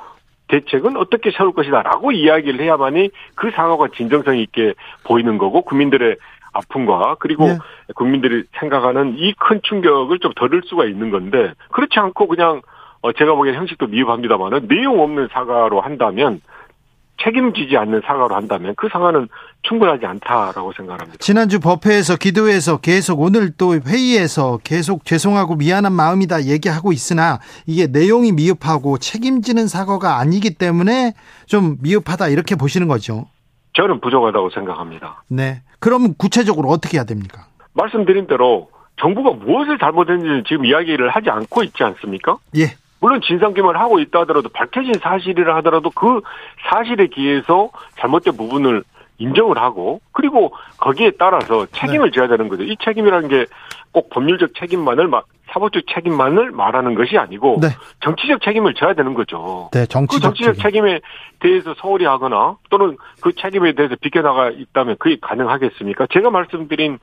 대책은 0.48 0.96
어떻게 0.96 1.30
세울 1.30 1.52
것이다라고 1.52 2.12
이야기를 2.12 2.60
해야만이 2.60 3.10
그 3.34 3.50
사과가 3.50 3.88
진정성 3.96 4.36
있게 4.36 4.74
보이는 5.04 5.38
거고 5.38 5.62
국민들의 5.62 6.16
아픔과 6.52 7.16
그리고 7.18 7.46
네. 7.46 7.58
국민들이 7.94 8.44
생각하는 8.60 9.14
이 9.16 9.32
큰 9.38 9.60
충격을 9.62 10.18
좀 10.18 10.32
덜을 10.34 10.60
수가 10.66 10.84
있는 10.84 11.10
건데 11.10 11.52
그렇지 11.70 11.98
않고 11.98 12.28
그냥 12.28 12.60
어 13.02 13.12
제가 13.12 13.34
보기엔 13.34 13.56
형식도 13.56 13.88
미흡합니다만은 13.88 14.68
내용 14.68 15.00
없는 15.00 15.28
사과로 15.32 15.80
한다면 15.80 16.40
책임지지 17.22 17.76
않는 17.76 18.02
사과로 18.04 18.34
한다면 18.34 18.74
그 18.76 18.88
사과는 18.90 19.28
충분하지 19.62 20.06
않다라고 20.06 20.72
생각합니다. 20.72 21.18
지난주 21.18 21.60
법회에서 21.60 22.16
기도회에서 22.16 22.78
계속 22.78 23.20
오늘 23.20 23.52
또 23.56 23.74
회의에서 23.74 24.58
계속 24.64 25.04
죄송하고 25.04 25.56
미안한 25.56 25.92
마음이다 25.92 26.44
얘기하고 26.44 26.92
있으나 26.92 27.38
이게 27.66 27.86
내용이 27.86 28.32
미흡하고 28.32 28.98
책임지는 28.98 29.68
사과가 29.68 30.18
아니기 30.18 30.54
때문에 30.54 31.14
좀 31.46 31.76
미흡하다 31.82 32.28
이렇게 32.28 32.56
보시는 32.56 32.88
거죠. 32.88 33.26
저는 33.74 34.00
부족하다고 34.00 34.50
생각합니다. 34.50 35.22
네. 35.28 35.62
그럼 35.78 36.14
구체적으로 36.14 36.68
어떻게 36.68 36.98
해야 36.98 37.04
됩니까? 37.04 37.46
말씀드린 37.74 38.26
대로 38.26 38.70
정부가 39.00 39.30
무엇을 39.30 39.78
잘못했는지 39.78 40.48
지금 40.48 40.66
이야기를 40.66 41.10
하지 41.10 41.30
않고 41.30 41.62
있지 41.64 41.82
않습니까? 41.82 42.36
예. 42.56 42.76
물론 43.02 43.20
진상규명을 43.20 43.78
하고 43.78 43.98
있다 43.98 44.20
하더라도 44.20 44.48
밝혀진 44.48 44.94
사실이라 44.94 45.56
하더라도 45.56 45.90
그 45.90 46.22
사실에 46.70 47.08
기해서 47.08 47.70
잘못된 47.98 48.36
부분을 48.36 48.82
인정을 49.18 49.58
하고 49.58 50.00
그리고 50.12 50.54
거기에 50.78 51.12
따라서 51.18 51.66
책임을 51.66 52.10
네. 52.10 52.14
져야 52.16 52.28
되는 52.28 52.48
거죠. 52.48 52.62
이 52.62 52.76
책임이라는 52.82 53.28
게 53.28 53.44
꼭 53.92 54.08
법률적 54.10 54.54
책임만을 54.54 55.06
사법적 55.52 55.84
책임만을 55.94 56.50
말하는 56.50 56.94
것이 56.94 57.18
아니고 57.18 57.58
네. 57.60 57.68
정치적 58.00 58.42
책임을 58.42 58.74
져야 58.74 58.94
되는 58.94 59.14
거죠. 59.14 59.70
네, 59.72 59.86
정치적, 59.86 60.20
그 60.32 60.38
정치적 60.38 60.62
책임. 60.62 60.86
에 60.86 61.00
대해서 61.38 61.74
소홀히 61.74 62.04
하거나 62.06 62.56
또는 62.70 62.96
그 63.20 63.32
책임에 63.34 63.72
대해서 63.72 63.94
비껴나가 64.00 64.50
있다면 64.50 64.96
그게 64.98 65.16
가능하겠습니까? 65.20 66.06
제가 66.12 66.30
말씀드린 66.30 66.98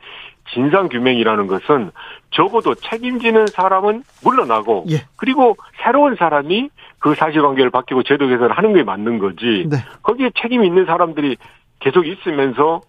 진상규명이라는 0.54 1.48
것은 1.48 1.92
적어도 2.32 2.76
책임지는 2.76 3.48
사람은 3.48 4.04
물러나고 4.24 4.86
예. 4.90 5.04
그리고 5.16 5.56
새로운 5.84 6.16
사람이 6.16 6.70
그 7.00 7.16
사실관계를 7.16 7.70
바뀌고 7.70 8.04
제도 8.04 8.28
개선을 8.28 8.52
하는 8.52 8.74
게 8.74 8.84
맞는 8.84 9.20
거지 9.20 9.68
네. 9.70 9.78
거기에 10.02 10.32
책임 10.42 10.64
있는 10.64 10.86
사람들이 10.86 11.38
계속 11.80 12.08
있으면서 12.08 12.82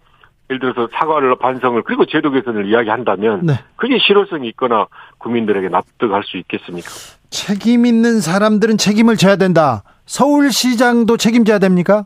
예를 0.51 0.59
들어서 0.59 0.89
사과를 0.91 1.37
반성을 1.37 1.81
그리고 1.83 2.05
제도 2.05 2.29
개선을 2.29 2.67
이야기한다면 2.67 3.45
네. 3.45 3.53
그게 3.77 3.97
실효성이 3.97 4.49
있거나 4.49 4.87
국민들에게 5.17 5.69
납득할 5.69 6.23
수 6.25 6.37
있겠습니까? 6.37 6.89
책임 7.29 7.85
있는 7.85 8.19
사람들은 8.19 8.77
책임을 8.77 9.15
져야 9.15 9.37
된다. 9.37 9.83
서울시장도 10.05 11.15
책임져야 11.15 11.59
됩니까? 11.59 12.05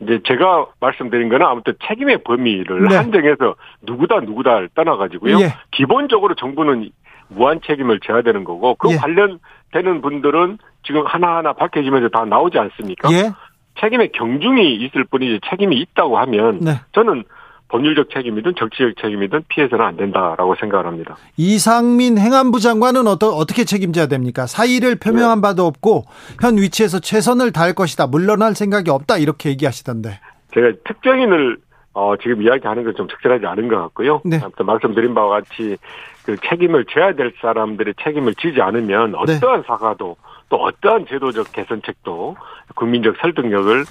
이제 0.00 0.20
제가 0.26 0.66
말씀드린 0.80 1.30
거는 1.30 1.46
아무튼 1.46 1.72
책임의 1.88 2.22
범위를 2.24 2.88
네. 2.88 2.96
한정해서 2.96 3.54
누구다 3.80 4.20
누구다를 4.20 4.68
떠나가지고요. 4.74 5.40
예. 5.40 5.54
기본적으로 5.70 6.34
정부는 6.34 6.90
무한 7.28 7.60
책임을 7.66 8.00
져야 8.00 8.20
되는 8.20 8.44
거고 8.44 8.74
그 8.74 8.92
예. 8.92 8.96
관련되는 8.96 10.02
분들은 10.02 10.58
지금 10.82 11.06
하나하나 11.06 11.54
밝혀지면서 11.54 12.10
다 12.10 12.26
나오지 12.26 12.58
않습니까? 12.58 13.10
예. 13.12 13.32
책임의 13.80 14.12
경중이 14.12 14.76
있을 14.76 15.04
뿐이지 15.04 15.40
책임이 15.48 15.76
있다고 15.76 16.18
하면 16.18 16.60
네. 16.60 16.72
저는 16.92 17.24
법률적 17.68 18.10
책임이든 18.10 18.54
정치적 18.58 18.92
책임이든 19.00 19.44
피해서는 19.48 19.84
안 19.84 19.96
된다라고 19.96 20.54
생각을 20.56 20.86
합니다. 20.86 21.16
이상민 21.36 22.18
행안부 22.18 22.60
장관은 22.60 23.06
어떠, 23.06 23.30
어떻게 23.30 23.64
책임져야 23.64 24.06
됩니까? 24.06 24.46
사의를 24.46 24.96
표명한 24.96 25.38
네. 25.38 25.42
바도 25.42 25.66
없고 25.66 26.04
현 26.40 26.56
위치에서 26.56 27.00
최선을 27.00 27.52
다할 27.52 27.74
것이다. 27.74 28.06
물러날 28.06 28.54
생각이 28.54 28.90
없다. 28.90 29.18
이렇게 29.18 29.50
얘기하시던데. 29.50 30.20
제가 30.54 30.72
특정인을 30.84 31.58
어, 31.92 32.14
지금 32.22 32.42
이야기하는 32.42 32.84
건 32.84 32.94
좀 32.94 33.08
적절하지 33.08 33.46
않은 33.46 33.68
것 33.68 33.76
같고요. 33.78 34.20
네. 34.24 34.38
아무튼 34.42 34.66
말씀드린 34.66 35.14
바와 35.14 35.40
같이 35.40 35.76
그 36.24 36.36
책임을 36.48 36.84
져야 36.90 37.14
될 37.14 37.32
사람들의 37.40 37.94
책임을 38.02 38.34
지지 38.34 38.60
않으면 38.60 39.12
네. 39.12 39.18
어떠한 39.36 39.62
네. 39.62 39.66
사과도 39.66 40.16
또 40.48 40.56
어떠한 40.56 41.06
제도적 41.08 41.52
개선책도 41.52 42.36
국민적 42.74 43.16
설득력을 43.20 43.84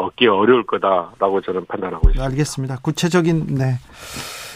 얻기 0.00 0.26
어려울 0.26 0.64
거다라고 0.66 1.40
저는 1.42 1.66
판단하고 1.66 2.10
있습니다. 2.10 2.24
알겠습니다. 2.24 2.78
구체적인 2.82 3.46
네. 3.54 3.78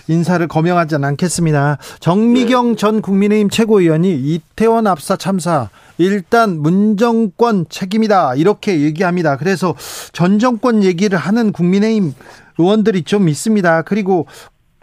인사를 0.09 0.47
거명하지는 0.49 1.05
않겠습니다. 1.05 1.79
정미경 2.01 2.71
네. 2.71 2.77
전 2.77 3.01
국민의힘 3.01 3.49
최고위원이 3.49 4.15
이태원 4.15 4.87
압사 4.87 5.17
참사 5.17 5.71
일단 5.97 6.61
문정권 6.61 7.67
책임이다 7.69 8.35
이렇게 8.35 8.81
얘기합니다. 8.81 9.37
그래서 9.37 9.75
전 10.13 10.39
정권 10.39 10.83
얘기를 10.83 11.17
하는 11.19 11.53
국민의힘 11.53 12.13
의원들이 12.59 13.03
좀 13.03 13.29
있습니다. 13.29 13.83
그리고 13.83 14.27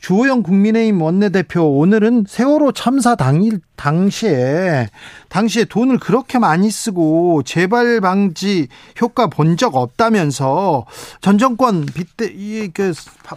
주호영 0.01 0.41
국민의힘 0.41 0.99
원내대표 0.99 1.61
오늘은 1.77 2.23
세월호 2.27 2.71
참사 2.71 3.15
당일 3.15 3.59
당시에 3.77 4.87
당시에 5.29 5.65
돈을 5.65 5.99
그렇게 5.99 6.39
많이 6.39 6.71
쓰고 6.71 7.43
재발 7.43 8.01
방지 8.01 8.67
효과 8.99 9.27
본 9.27 9.51
적 9.57 9.75
없다면서 9.75 10.85
전 11.21 11.37
정권 11.37 11.85
빗대 11.85 12.31
이 12.33 12.71
그 12.73 12.93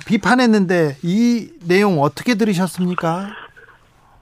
비판했는데 0.06 0.96
이 1.02 1.50
내용 1.68 2.00
어떻게 2.00 2.34
들으셨습니까? 2.34 3.26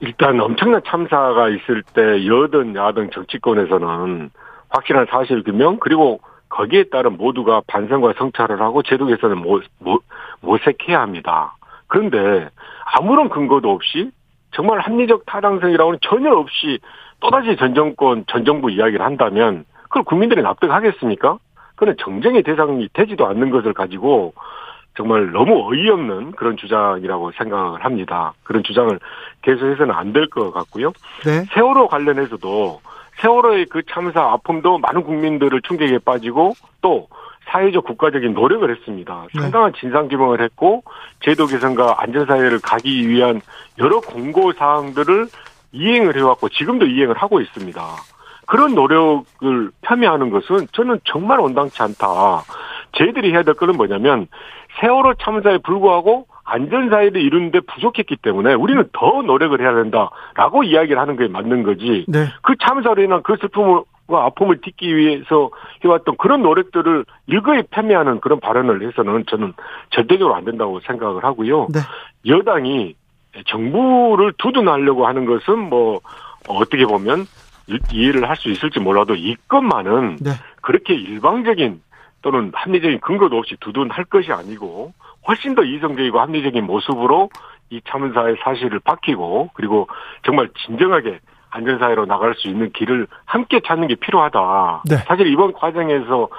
일단 0.01 0.39
엄청난 0.41 0.81
참사가 0.85 1.47
있을 1.49 1.81
때 1.93 2.27
여든 2.27 2.75
야든 2.75 3.11
정치권에서는 3.13 4.31
확실한 4.69 5.07
사실 5.09 5.43
규명 5.43 5.77
그리고 5.79 6.19
거기에 6.49 6.85
따른 6.91 7.15
모두가 7.15 7.61
반성과 7.67 8.15
성찰을 8.17 8.59
하고 8.61 8.83
제도 8.83 9.05
개선을 9.05 9.37
모색해야 10.41 10.99
합니다. 10.99 11.55
그런데 11.93 12.49
아무런 12.85 13.29
근거도 13.29 13.69
없이 13.69 14.09
정말 14.49 14.79
합리적 14.79 15.27
타당성이라고는 15.27 15.99
전혀 16.01 16.31
없이 16.31 16.79
또다시 17.19 17.55
전 17.55 17.75
정권, 17.75 18.25
전 18.27 18.45
정부 18.45 18.71
이야기를 18.71 19.05
한다면 19.05 19.63
그걸 19.83 20.03
국민들이 20.03 20.41
납득하겠습니까? 20.41 21.37
그는 21.75 21.95
정쟁의 21.99 22.41
대상이 22.41 22.89
되지도 22.93 23.27
않는 23.27 23.51
것을 23.51 23.73
가지고 23.73 24.33
정말 24.97 25.31
너무 25.31 25.69
어이없는 25.69 26.31
그런 26.31 26.57
주장이라고 26.57 27.31
생각을 27.33 27.85
합니다. 27.85 28.33
그런 28.43 28.63
주장을 28.63 28.99
계속해서는 29.43 29.93
안 29.93 30.13
될 30.13 30.27
것 30.29 30.51
같고요. 30.51 30.93
네. 31.25 31.45
세월호 31.53 31.89
관련해서도 31.89 32.81
세월호의 33.21 33.67
그 33.67 33.83
참사 33.91 34.19
아픔도 34.31 34.79
많은 34.79 35.03
국민들을 35.03 35.61
충격에 35.61 35.99
빠지고 35.99 36.53
또 36.81 37.07
사회적 37.45 37.85
국가적인 37.85 38.33
노력을 38.33 38.69
했습니다. 38.69 39.27
네. 39.33 39.41
상당한 39.41 39.73
진상 39.73 40.07
규명을 40.07 40.41
했고 40.41 40.83
제도 41.21 41.45
개선과 41.45 41.95
안전 41.97 42.25
사회를 42.25 42.59
가기 42.61 43.07
위한 43.07 43.41
여러 43.79 43.99
공고 43.99 44.53
사항들을 44.53 45.27
이행을 45.71 46.15
해왔고 46.15 46.49
지금도 46.49 46.85
이행을 46.85 47.15
하고 47.17 47.41
있습니다. 47.41 47.81
그런 48.45 48.75
노력을 48.75 49.71
폄훼하는 49.81 50.29
것은 50.29 50.67
저는 50.73 50.99
정말 51.05 51.39
온당치 51.39 51.81
않다. 51.81 52.43
저희들이 52.93 53.31
해야 53.31 53.43
될 53.43 53.55
것은 53.55 53.75
뭐냐면 53.75 54.27
세월호 54.79 55.15
참사에 55.15 55.59
불구하고 55.59 56.27
안전사회를 56.45 57.21
이루는데 57.21 57.61
부족했기 57.61 58.17
때문에 58.17 58.53
우리는 58.53 58.87
더 58.91 59.21
노력을 59.21 59.59
해야 59.59 59.73
된다라고 59.73 60.63
이야기를 60.63 60.99
하는 60.99 61.15
게 61.15 61.27
맞는 61.27 61.63
거지. 61.63 62.05
네. 62.07 62.25
그 62.41 62.55
참사로 62.61 63.01
인한 63.01 63.23
그 63.23 63.35
슬픔을 63.39 63.81
아픔을 64.07 64.61
딛기 64.61 64.95
위해서 64.95 65.49
해왔던 65.83 66.17
그런 66.17 66.41
노력들을 66.41 67.05
일거에 67.27 67.63
폄훼하는 67.69 68.19
그런 68.19 68.39
발언을 68.39 68.85
해서는 68.87 69.25
저는 69.27 69.53
절대적으로 69.91 70.35
안 70.35 70.45
된다고 70.45 70.79
생각을 70.81 71.23
하고요. 71.23 71.67
네. 71.73 71.79
여당이 72.25 72.95
정부를 73.47 74.33
두둔하려고 74.37 75.07
하는 75.07 75.25
것은 75.25 75.57
뭐 75.57 76.01
어떻게 76.47 76.85
보면 76.85 77.25
이해를 77.91 78.27
할 78.29 78.35
수 78.35 78.49
있을지 78.49 78.79
몰라도 78.79 79.15
이것만은 79.15 80.17
네. 80.21 80.31
그렇게 80.61 80.93
일방적인 80.93 81.81
또는 82.21 82.51
합리적인 82.53 82.99
근거도 82.99 83.37
없이 83.37 83.55
두둔할 83.59 84.05
것이 84.05 84.31
아니고 84.31 84.93
훨씬 85.27 85.55
더 85.55 85.63
이성적이고 85.63 86.19
합리적인 86.19 86.65
모습으로 86.65 87.29
이 87.69 87.81
참사의 87.87 88.37
사실을 88.43 88.79
밝히고 88.79 89.51
그리고 89.53 89.87
정말 90.25 90.49
진정하게 90.65 91.19
안전사회로 91.53 92.05
나갈 92.05 92.33
수 92.35 92.47
있는 92.47 92.71
길을 92.71 93.07
함께 93.25 93.61
찾는 93.65 93.87
게 93.87 93.95
필요하다. 93.95 94.83
네. 94.89 94.95
사실 95.07 95.27
이번 95.27 95.53
과정에서 95.53 96.29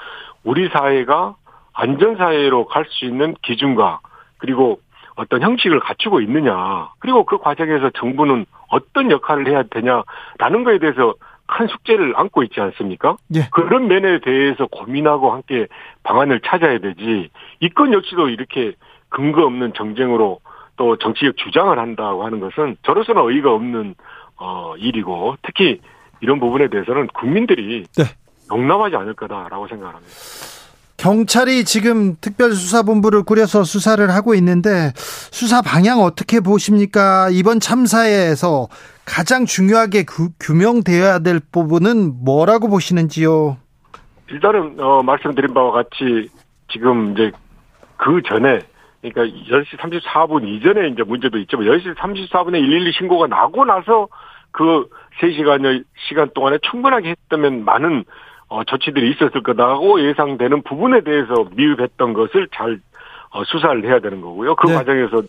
우리 0.42 0.68
사회가 0.68 1.37
안전사회로 1.72 2.66
갈 2.66 2.85
수 2.88 3.05
있는 3.05 3.35
기준과 3.42 4.00
그리고 4.38 4.79
어떤 5.16 5.42
형식을 5.42 5.79
갖추고 5.81 6.20
있느냐. 6.22 6.88
그리고 6.98 7.24
그 7.24 7.38
과정에서 7.38 7.90
정부는 7.90 8.46
어떤 8.68 9.11
역할을 9.11 9.46
해야 9.48 9.62
되냐라는 9.62 10.64
거에 10.64 10.79
대해서 10.79 11.14
큰 11.46 11.68
숙제를 11.68 12.14
안고 12.16 12.42
있지 12.44 12.61
않습니까? 12.61 13.16
예. 13.37 13.42
그런 13.53 13.87
면에 13.87 14.18
대해서 14.20 14.66
고민하고 14.66 15.33
함께 15.33 15.66
방안을 16.03 16.40
찾아야 16.40 16.79
되지. 16.79 17.31
이 17.61 17.68
건 17.68 17.92
역시도 17.92 18.29
이렇게 18.31 18.72
근거 19.11 19.44
없는 19.44 19.74
정쟁으로 19.74 20.40
또 20.77 20.96
정치적 20.96 21.37
주장을 21.37 21.79
한다고 21.79 22.24
하는 22.24 22.40
것은 22.40 22.77
저로서는 22.83 23.22
어이가 23.22 23.53
없는 23.53 23.94
어 24.37 24.75
일이고 24.77 25.37
특히 25.42 25.81
이런 26.20 26.40
부분에 26.40 26.68
대해서는 26.68 27.09
국민들이 27.09 27.85
네. 27.97 28.05
용납하지 28.51 28.97
않을 28.97 29.14
거다라고 29.14 29.68
생각합니다. 29.68 30.12
경찰이 30.97 31.64
지금 31.64 32.16
특별수사본부를 32.20 33.25
꾸려서 33.25 33.64
수사를 33.64 34.09
하고 34.11 34.35
있는데 34.37 34.92
수사 34.97 35.61
방향 35.61 36.01
어떻게 36.01 36.40
보십니까? 36.40 37.29
이번 37.31 37.61
참사에서 37.61 38.68
가장 39.05 39.44
중요하게 39.44 40.05
그, 40.05 40.29
규명되어야 40.40 41.18
될 41.18 41.40
부분은 41.40 42.25
뭐라고 42.25 42.68
보시는지요? 42.68 43.59
일단은 44.31 44.81
어, 44.81 45.03
말씀드린 45.03 45.53
바와 45.53 45.73
같이 45.73 46.31
지금 46.73 47.12
이제 47.12 47.31
그 47.99 48.23
전에 48.27 48.61
그러니까 49.11 49.37
10시 49.51 49.77
34분 49.79 50.49
이전에 50.49 50.88
이제 50.88 51.03
문제도 51.03 51.37
있지만 51.38 51.67
10시 51.67 51.95
34분에 51.97 52.53
112 52.53 52.93
신고가 52.93 53.27
나고 53.27 53.64
나서 53.64 54.09
그 54.51 54.88
3시간여 55.21 55.85
시간 56.09 56.31
동안에 56.35 56.59
충분하게 56.62 57.11
했다면 57.11 57.64
많은 57.64 58.05
어, 58.49 58.64
조치들이 58.64 59.11
있었을 59.11 59.43
거다고 59.43 60.01
예상되는 60.01 60.62
부분에 60.62 61.01
대해서 61.03 61.35
미흡했던 61.55 62.12
것을 62.14 62.49
잘 62.55 62.79
어, 63.31 63.43
수사를 63.45 63.85
해야 63.85 63.99
되는 63.99 64.21
거고요. 64.21 64.55
그 64.55 64.69
네. 64.69 64.75
과정에서 64.75 65.23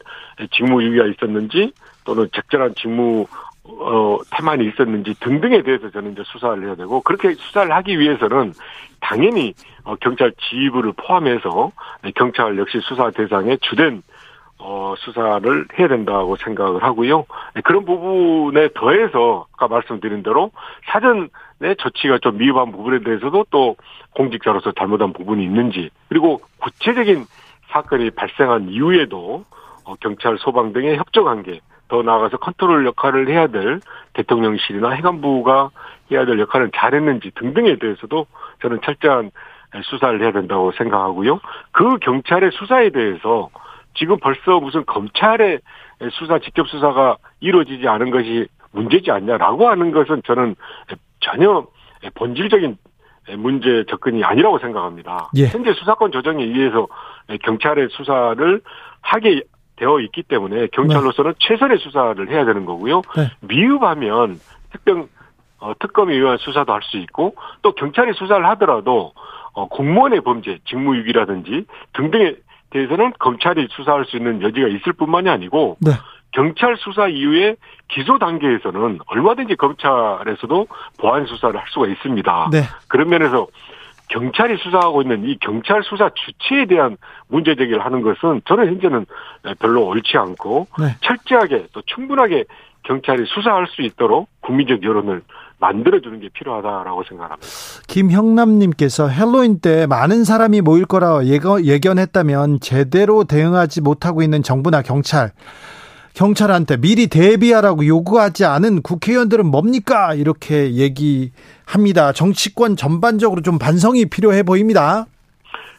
직무유기가 0.51 1.07
있었는지 1.07 1.73
또는 2.05 2.27
적절한 2.33 2.75
직무 2.75 3.25
어, 3.67 4.17
태만이 4.31 4.67
있었는지 4.67 5.15
등등에 5.19 5.63
대해서 5.63 5.89
저는 5.89 6.13
이제 6.13 6.23
수사를 6.25 6.63
해야 6.65 6.75
되고 6.75 7.01
그렇게 7.01 7.33
수사를 7.33 7.71
하기 7.71 7.99
위해서는 7.99 8.53
당연히 9.01 9.53
어, 9.83 9.95
경찰 9.95 10.31
지휘부를 10.37 10.93
포함해서 10.93 11.71
경찰 12.15 12.57
역시 12.57 12.79
수사 12.83 13.09
대상의 13.09 13.57
주된 13.61 14.03
어, 14.57 14.93
수사를 14.97 15.67
해야 15.77 15.87
된다고 15.87 16.35
생각을 16.37 16.81
하고요. 16.81 17.25
그런 17.63 17.85
부분에 17.85 18.69
더해서 18.73 19.47
아까 19.53 19.67
말씀드린 19.67 20.23
대로 20.23 20.51
사전의 20.85 21.75
조치가 21.77 22.19
좀 22.19 22.37
미흡한 22.37 22.71
부분에 22.71 22.99
대해서도 22.99 23.47
또 23.49 23.75
공직자로서 24.15 24.71
잘못한 24.71 25.11
부분이 25.11 25.43
있는지 25.43 25.89
그리고 26.07 26.39
구체적인 26.61 27.25
사건이 27.69 28.11
발생한 28.11 28.69
이후에도 28.69 29.43
어, 29.83 29.95
경찰, 29.99 30.37
소방 30.37 30.73
등의 30.73 30.97
협조 30.97 31.23
관계 31.23 31.59
더 31.87 32.01
나아가서 32.01 32.37
컨트롤 32.37 32.85
역할을 32.85 33.29
해야 33.29 33.47
될 33.47 33.79
대통령실이나 34.13 34.89
해관부가 34.91 35.69
해야 36.11 36.25
될 36.25 36.39
역할은 36.39 36.71
잘했는지 36.75 37.31
등등에 37.35 37.77
대해서도 37.77 38.25
저는 38.61 38.79
철저한 38.83 39.31
수사를 39.83 40.21
해야 40.21 40.31
된다고 40.31 40.71
생각하고요. 40.71 41.39
그 41.71 41.97
경찰의 41.99 42.51
수사에 42.53 42.89
대해서 42.89 43.49
지금 43.93 44.17
벌써 44.19 44.59
무슨 44.59 44.85
검찰의 44.85 45.59
수사, 46.11 46.39
직접 46.39 46.67
수사가 46.67 47.17
이루어지지 47.39 47.87
않은 47.87 48.11
것이 48.11 48.47
문제지 48.71 49.11
않냐라고 49.11 49.69
하는 49.69 49.91
것은 49.91 50.21
저는 50.25 50.55
전혀 51.21 51.65
본질적인 52.15 52.77
문제 53.37 53.85
접근이 53.89 54.23
아니라고 54.23 54.59
생각합니다. 54.59 55.29
예. 55.37 55.47
현재 55.47 55.73
수사권 55.73 56.11
조정에 56.11 56.43
의해서 56.43 56.87
경찰의 57.43 57.87
수사를 57.91 58.61
하게 59.01 59.41
되어 59.75 59.99
있기 59.99 60.23
때문에 60.23 60.67
경찰로서는 60.67 61.33
네. 61.33 61.37
최선의 61.47 61.77
수사를 61.79 62.29
해야 62.29 62.45
되는 62.45 62.65
거고요. 62.65 63.01
네. 63.15 63.29
미흡하면 63.41 64.39
특정 64.71 65.07
어, 65.59 65.73
특검에 65.79 66.13
의한 66.13 66.37
수사도 66.37 66.73
할 66.73 66.81
수 66.83 66.97
있고 66.97 67.35
또 67.61 67.73
경찰이 67.73 68.13
수사를 68.13 68.45
하더라도 68.49 69.13
어, 69.53 69.67
공무원의 69.67 70.21
범죄, 70.21 70.59
직무유기라든지 70.65 71.65
등등에 71.93 72.35
대해서는 72.69 73.13
검찰이 73.19 73.67
수사할 73.71 74.05
수 74.05 74.17
있는 74.17 74.41
여지가 74.41 74.67
있을 74.67 74.93
뿐만이 74.93 75.29
아니고 75.29 75.77
네. 75.79 75.91
경찰 76.31 76.75
수사 76.77 77.07
이후에 77.07 77.55
기소 77.87 78.19
단계에서는 78.19 78.99
얼마든지 79.07 79.55
검찰에서도 79.55 80.67
보안 80.99 81.25
수사를 81.25 81.57
할 81.57 81.65
수가 81.69 81.87
있습니다. 81.87 82.49
네. 82.51 82.63
그런 82.89 83.07
면에서 83.07 83.47
경찰이 84.09 84.57
수사하고 84.57 85.01
있는 85.01 85.25
이 85.25 85.37
경찰 85.39 85.81
수사 85.83 86.09
주체에 86.09 86.65
대한 86.65 86.97
문제 87.27 87.55
제기를 87.55 87.83
하는 87.83 88.01
것은 88.01 88.41
저는 88.45 88.67
현재는 88.67 89.05
별로 89.59 89.85
옳지 89.85 90.17
않고 90.17 90.67
네. 90.79 90.95
철저하게 91.01 91.67
또 91.73 91.81
충분하게 91.85 92.45
경찰이 92.83 93.25
수사할 93.27 93.67
수 93.67 93.81
있도록 93.81 94.29
국민적 94.41 94.83
여론을 94.83 95.21
만들어주는 95.59 96.19
게 96.19 96.29
필요하다라고 96.29 97.03
생각합니다. 97.03 97.47
김형남님께서 97.87 99.07
헬로윈 99.07 99.59
때 99.61 99.87
많은 99.87 100.23
사람이 100.23 100.61
모일 100.61 100.85
거라 100.85 101.25
예견했다면 101.25 102.59
제대로 102.59 103.23
대응하지 103.23 103.81
못하고 103.81 104.21
있는 104.21 104.43
정부나 104.43 104.81
경찰 104.81 105.31
경찰한테 106.15 106.77
미리 106.77 107.07
대비하라고 107.07 107.85
요구하지 107.85 108.45
않은 108.45 108.81
국회의원들은 108.81 109.45
뭡니까? 109.45 110.13
이렇게 110.13 110.73
얘기합니다. 110.73 112.13
정치권 112.13 112.77
전반적으로 112.77 113.41
좀 113.41 113.59
반성이 113.59 114.05
필요해 114.05 114.43
보입니다. 114.43 115.05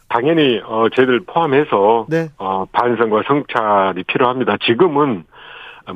당연히 0.09 0.61
어 0.63 0.87
저희들 0.95 1.21
포함해서 1.25 2.05
네. 2.07 2.29
어 2.37 2.65
반성과 2.71 3.23
성찰이 3.27 4.03
필요합니다. 4.03 4.57
지금은 4.65 5.25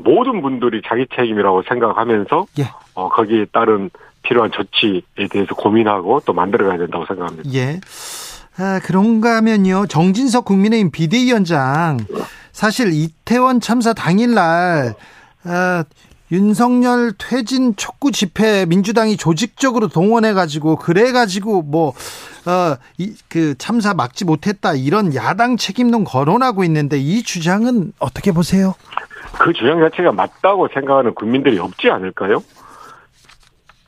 모든 0.04 0.42
분들이 0.42 0.82
자기 0.86 1.06
책임이라고 1.16 1.64
생각하면서 1.70 2.46
예. 2.60 2.64
어 2.96 3.10
거기에 3.10 3.46
따른 3.54 3.90
필요한 4.24 4.52
조치에 4.52 5.28
대해서 5.30 5.56
고민하고 5.56 6.22
또 6.26 6.34
만들어가야 6.34 6.78
된다고 6.78 7.06
생각합니다. 7.06 7.50
예. 7.54 7.80
아, 8.58 8.80
그런가 8.84 9.38
하면요. 9.38 9.86
정진석 9.88 10.46
국민의힘 10.46 10.92
비대위원장 10.92 11.98
사실 12.52 12.92
이태원 12.94 13.60
참사 13.62 13.94
당일날 13.94 14.96
아, 15.44 15.84
윤석열 16.32 17.12
퇴진 17.18 17.76
촉구 17.76 18.12
집회 18.12 18.66
민주당이 18.66 19.18
조직적으로 19.18 19.90
동원해 19.90 20.34
가지고 20.34 20.78
그래 20.78 21.12
가지고 21.12 21.62
뭐어그 21.64 23.56
참사 23.58 23.94
막지 23.94 24.24
못했다 24.24 24.74
이런 24.74 25.14
야당 25.14 25.58
책임론 25.58 26.06
거론하고 26.06 26.64
있는데 26.64 26.98
이 26.98 27.22
주장은 27.24 27.92
어떻게 28.00 28.32
보세요? 28.32 28.76
그 29.40 29.52
주장 29.54 29.80
자체가 29.82 30.14
맞다고 30.14 30.70
생각하는 30.74 31.14
국민들이 31.16 31.60
없지 31.60 31.90
않을까요? 31.90 32.42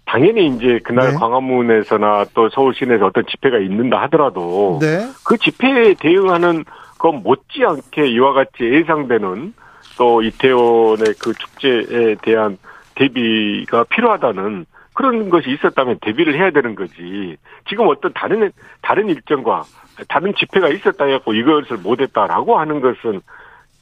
당연히 0.06 0.48
이제 0.48 0.80
그날 0.84 1.12
네. 1.12 1.18
광화문에서나 1.18 2.26
또 2.34 2.50
서울 2.50 2.76
시내에서 2.76 3.08
어떤 3.08 3.24
집회가 3.26 3.58
있는다 3.58 4.00
하더라도 4.04 4.78
네. 4.80 5.08
그 5.24 5.38
집회에 5.38 5.96
대응하는 5.96 6.66
것 7.04 7.12
못지않게 7.12 8.08
이와 8.08 8.32
같이 8.32 8.64
예상되는 8.64 9.54
또 9.98 10.22
이태원의 10.22 11.06
그 11.22 11.34
축제에 11.34 12.16
대한 12.22 12.58
대비가 12.96 13.84
필요하다는 13.84 14.66
그런 14.94 15.30
것이 15.30 15.52
있었다면 15.52 15.98
대비를 16.02 16.36
해야 16.36 16.50
되는 16.52 16.76
거지. 16.76 17.36
지금 17.68 17.88
어떤 17.90 18.14
다른 18.14 18.50
다른 18.82 19.10
일정과 19.10 19.64
다른 20.08 20.34
집회가 20.34 20.70
있었다 20.70 21.04
해갖고 21.04 21.34
이것을 21.34 21.78
못했다라고 21.84 22.58
하는 22.58 22.80
것은 22.80 23.22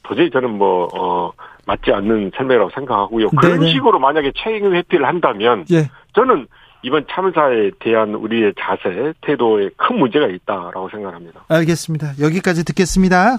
도저히 0.02 0.28
저는 0.30 0.50
뭐 0.50 0.88
어, 0.92 1.30
맞지 1.64 1.92
않는 1.92 2.32
설명이라고 2.36 2.70
생각하고요. 2.70 3.30
그런 3.30 3.60
네네. 3.60 3.70
식으로 3.70 4.00
만약에 4.00 4.32
책임 4.36 4.74
회피를 4.74 5.06
한다면 5.06 5.64
예. 5.70 5.88
저는 6.14 6.48
이번 6.82 7.06
참사에 7.08 7.70
대한 7.78 8.14
우리의 8.14 8.52
자세, 8.58 9.12
태도에 9.20 9.70
큰 9.76 9.98
문제가 9.98 10.26
있다라고 10.26 10.88
생각합니다. 10.90 11.44
알겠습니다. 11.48 12.14
여기까지 12.20 12.64
듣겠습니다. 12.64 13.38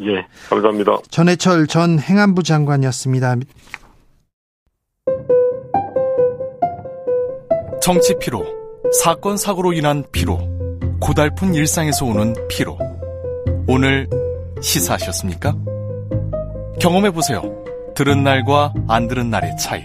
예, 0.00 0.26
감사합니다. 0.48 0.98
전해철 1.10 1.66
전 1.66 1.98
행안부 1.98 2.42
장관이었습니다. 2.42 3.36
정치 7.80 8.18
피로, 8.18 8.44
사건 9.02 9.36
사고로 9.36 9.72
인한 9.72 10.04
피로, 10.10 10.38
고달픈 11.00 11.54
일상에서 11.54 12.04
오는 12.06 12.34
피로. 12.48 12.78
오늘 13.68 14.08
시사하셨습니까? 14.60 15.54
경험해 16.80 17.10
보세요. 17.12 17.42
들은 17.94 18.24
날과 18.24 18.74
안 18.88 19.06
들은 19.06 19.30
날의 19.30 19.56
차이. 19.58 19.84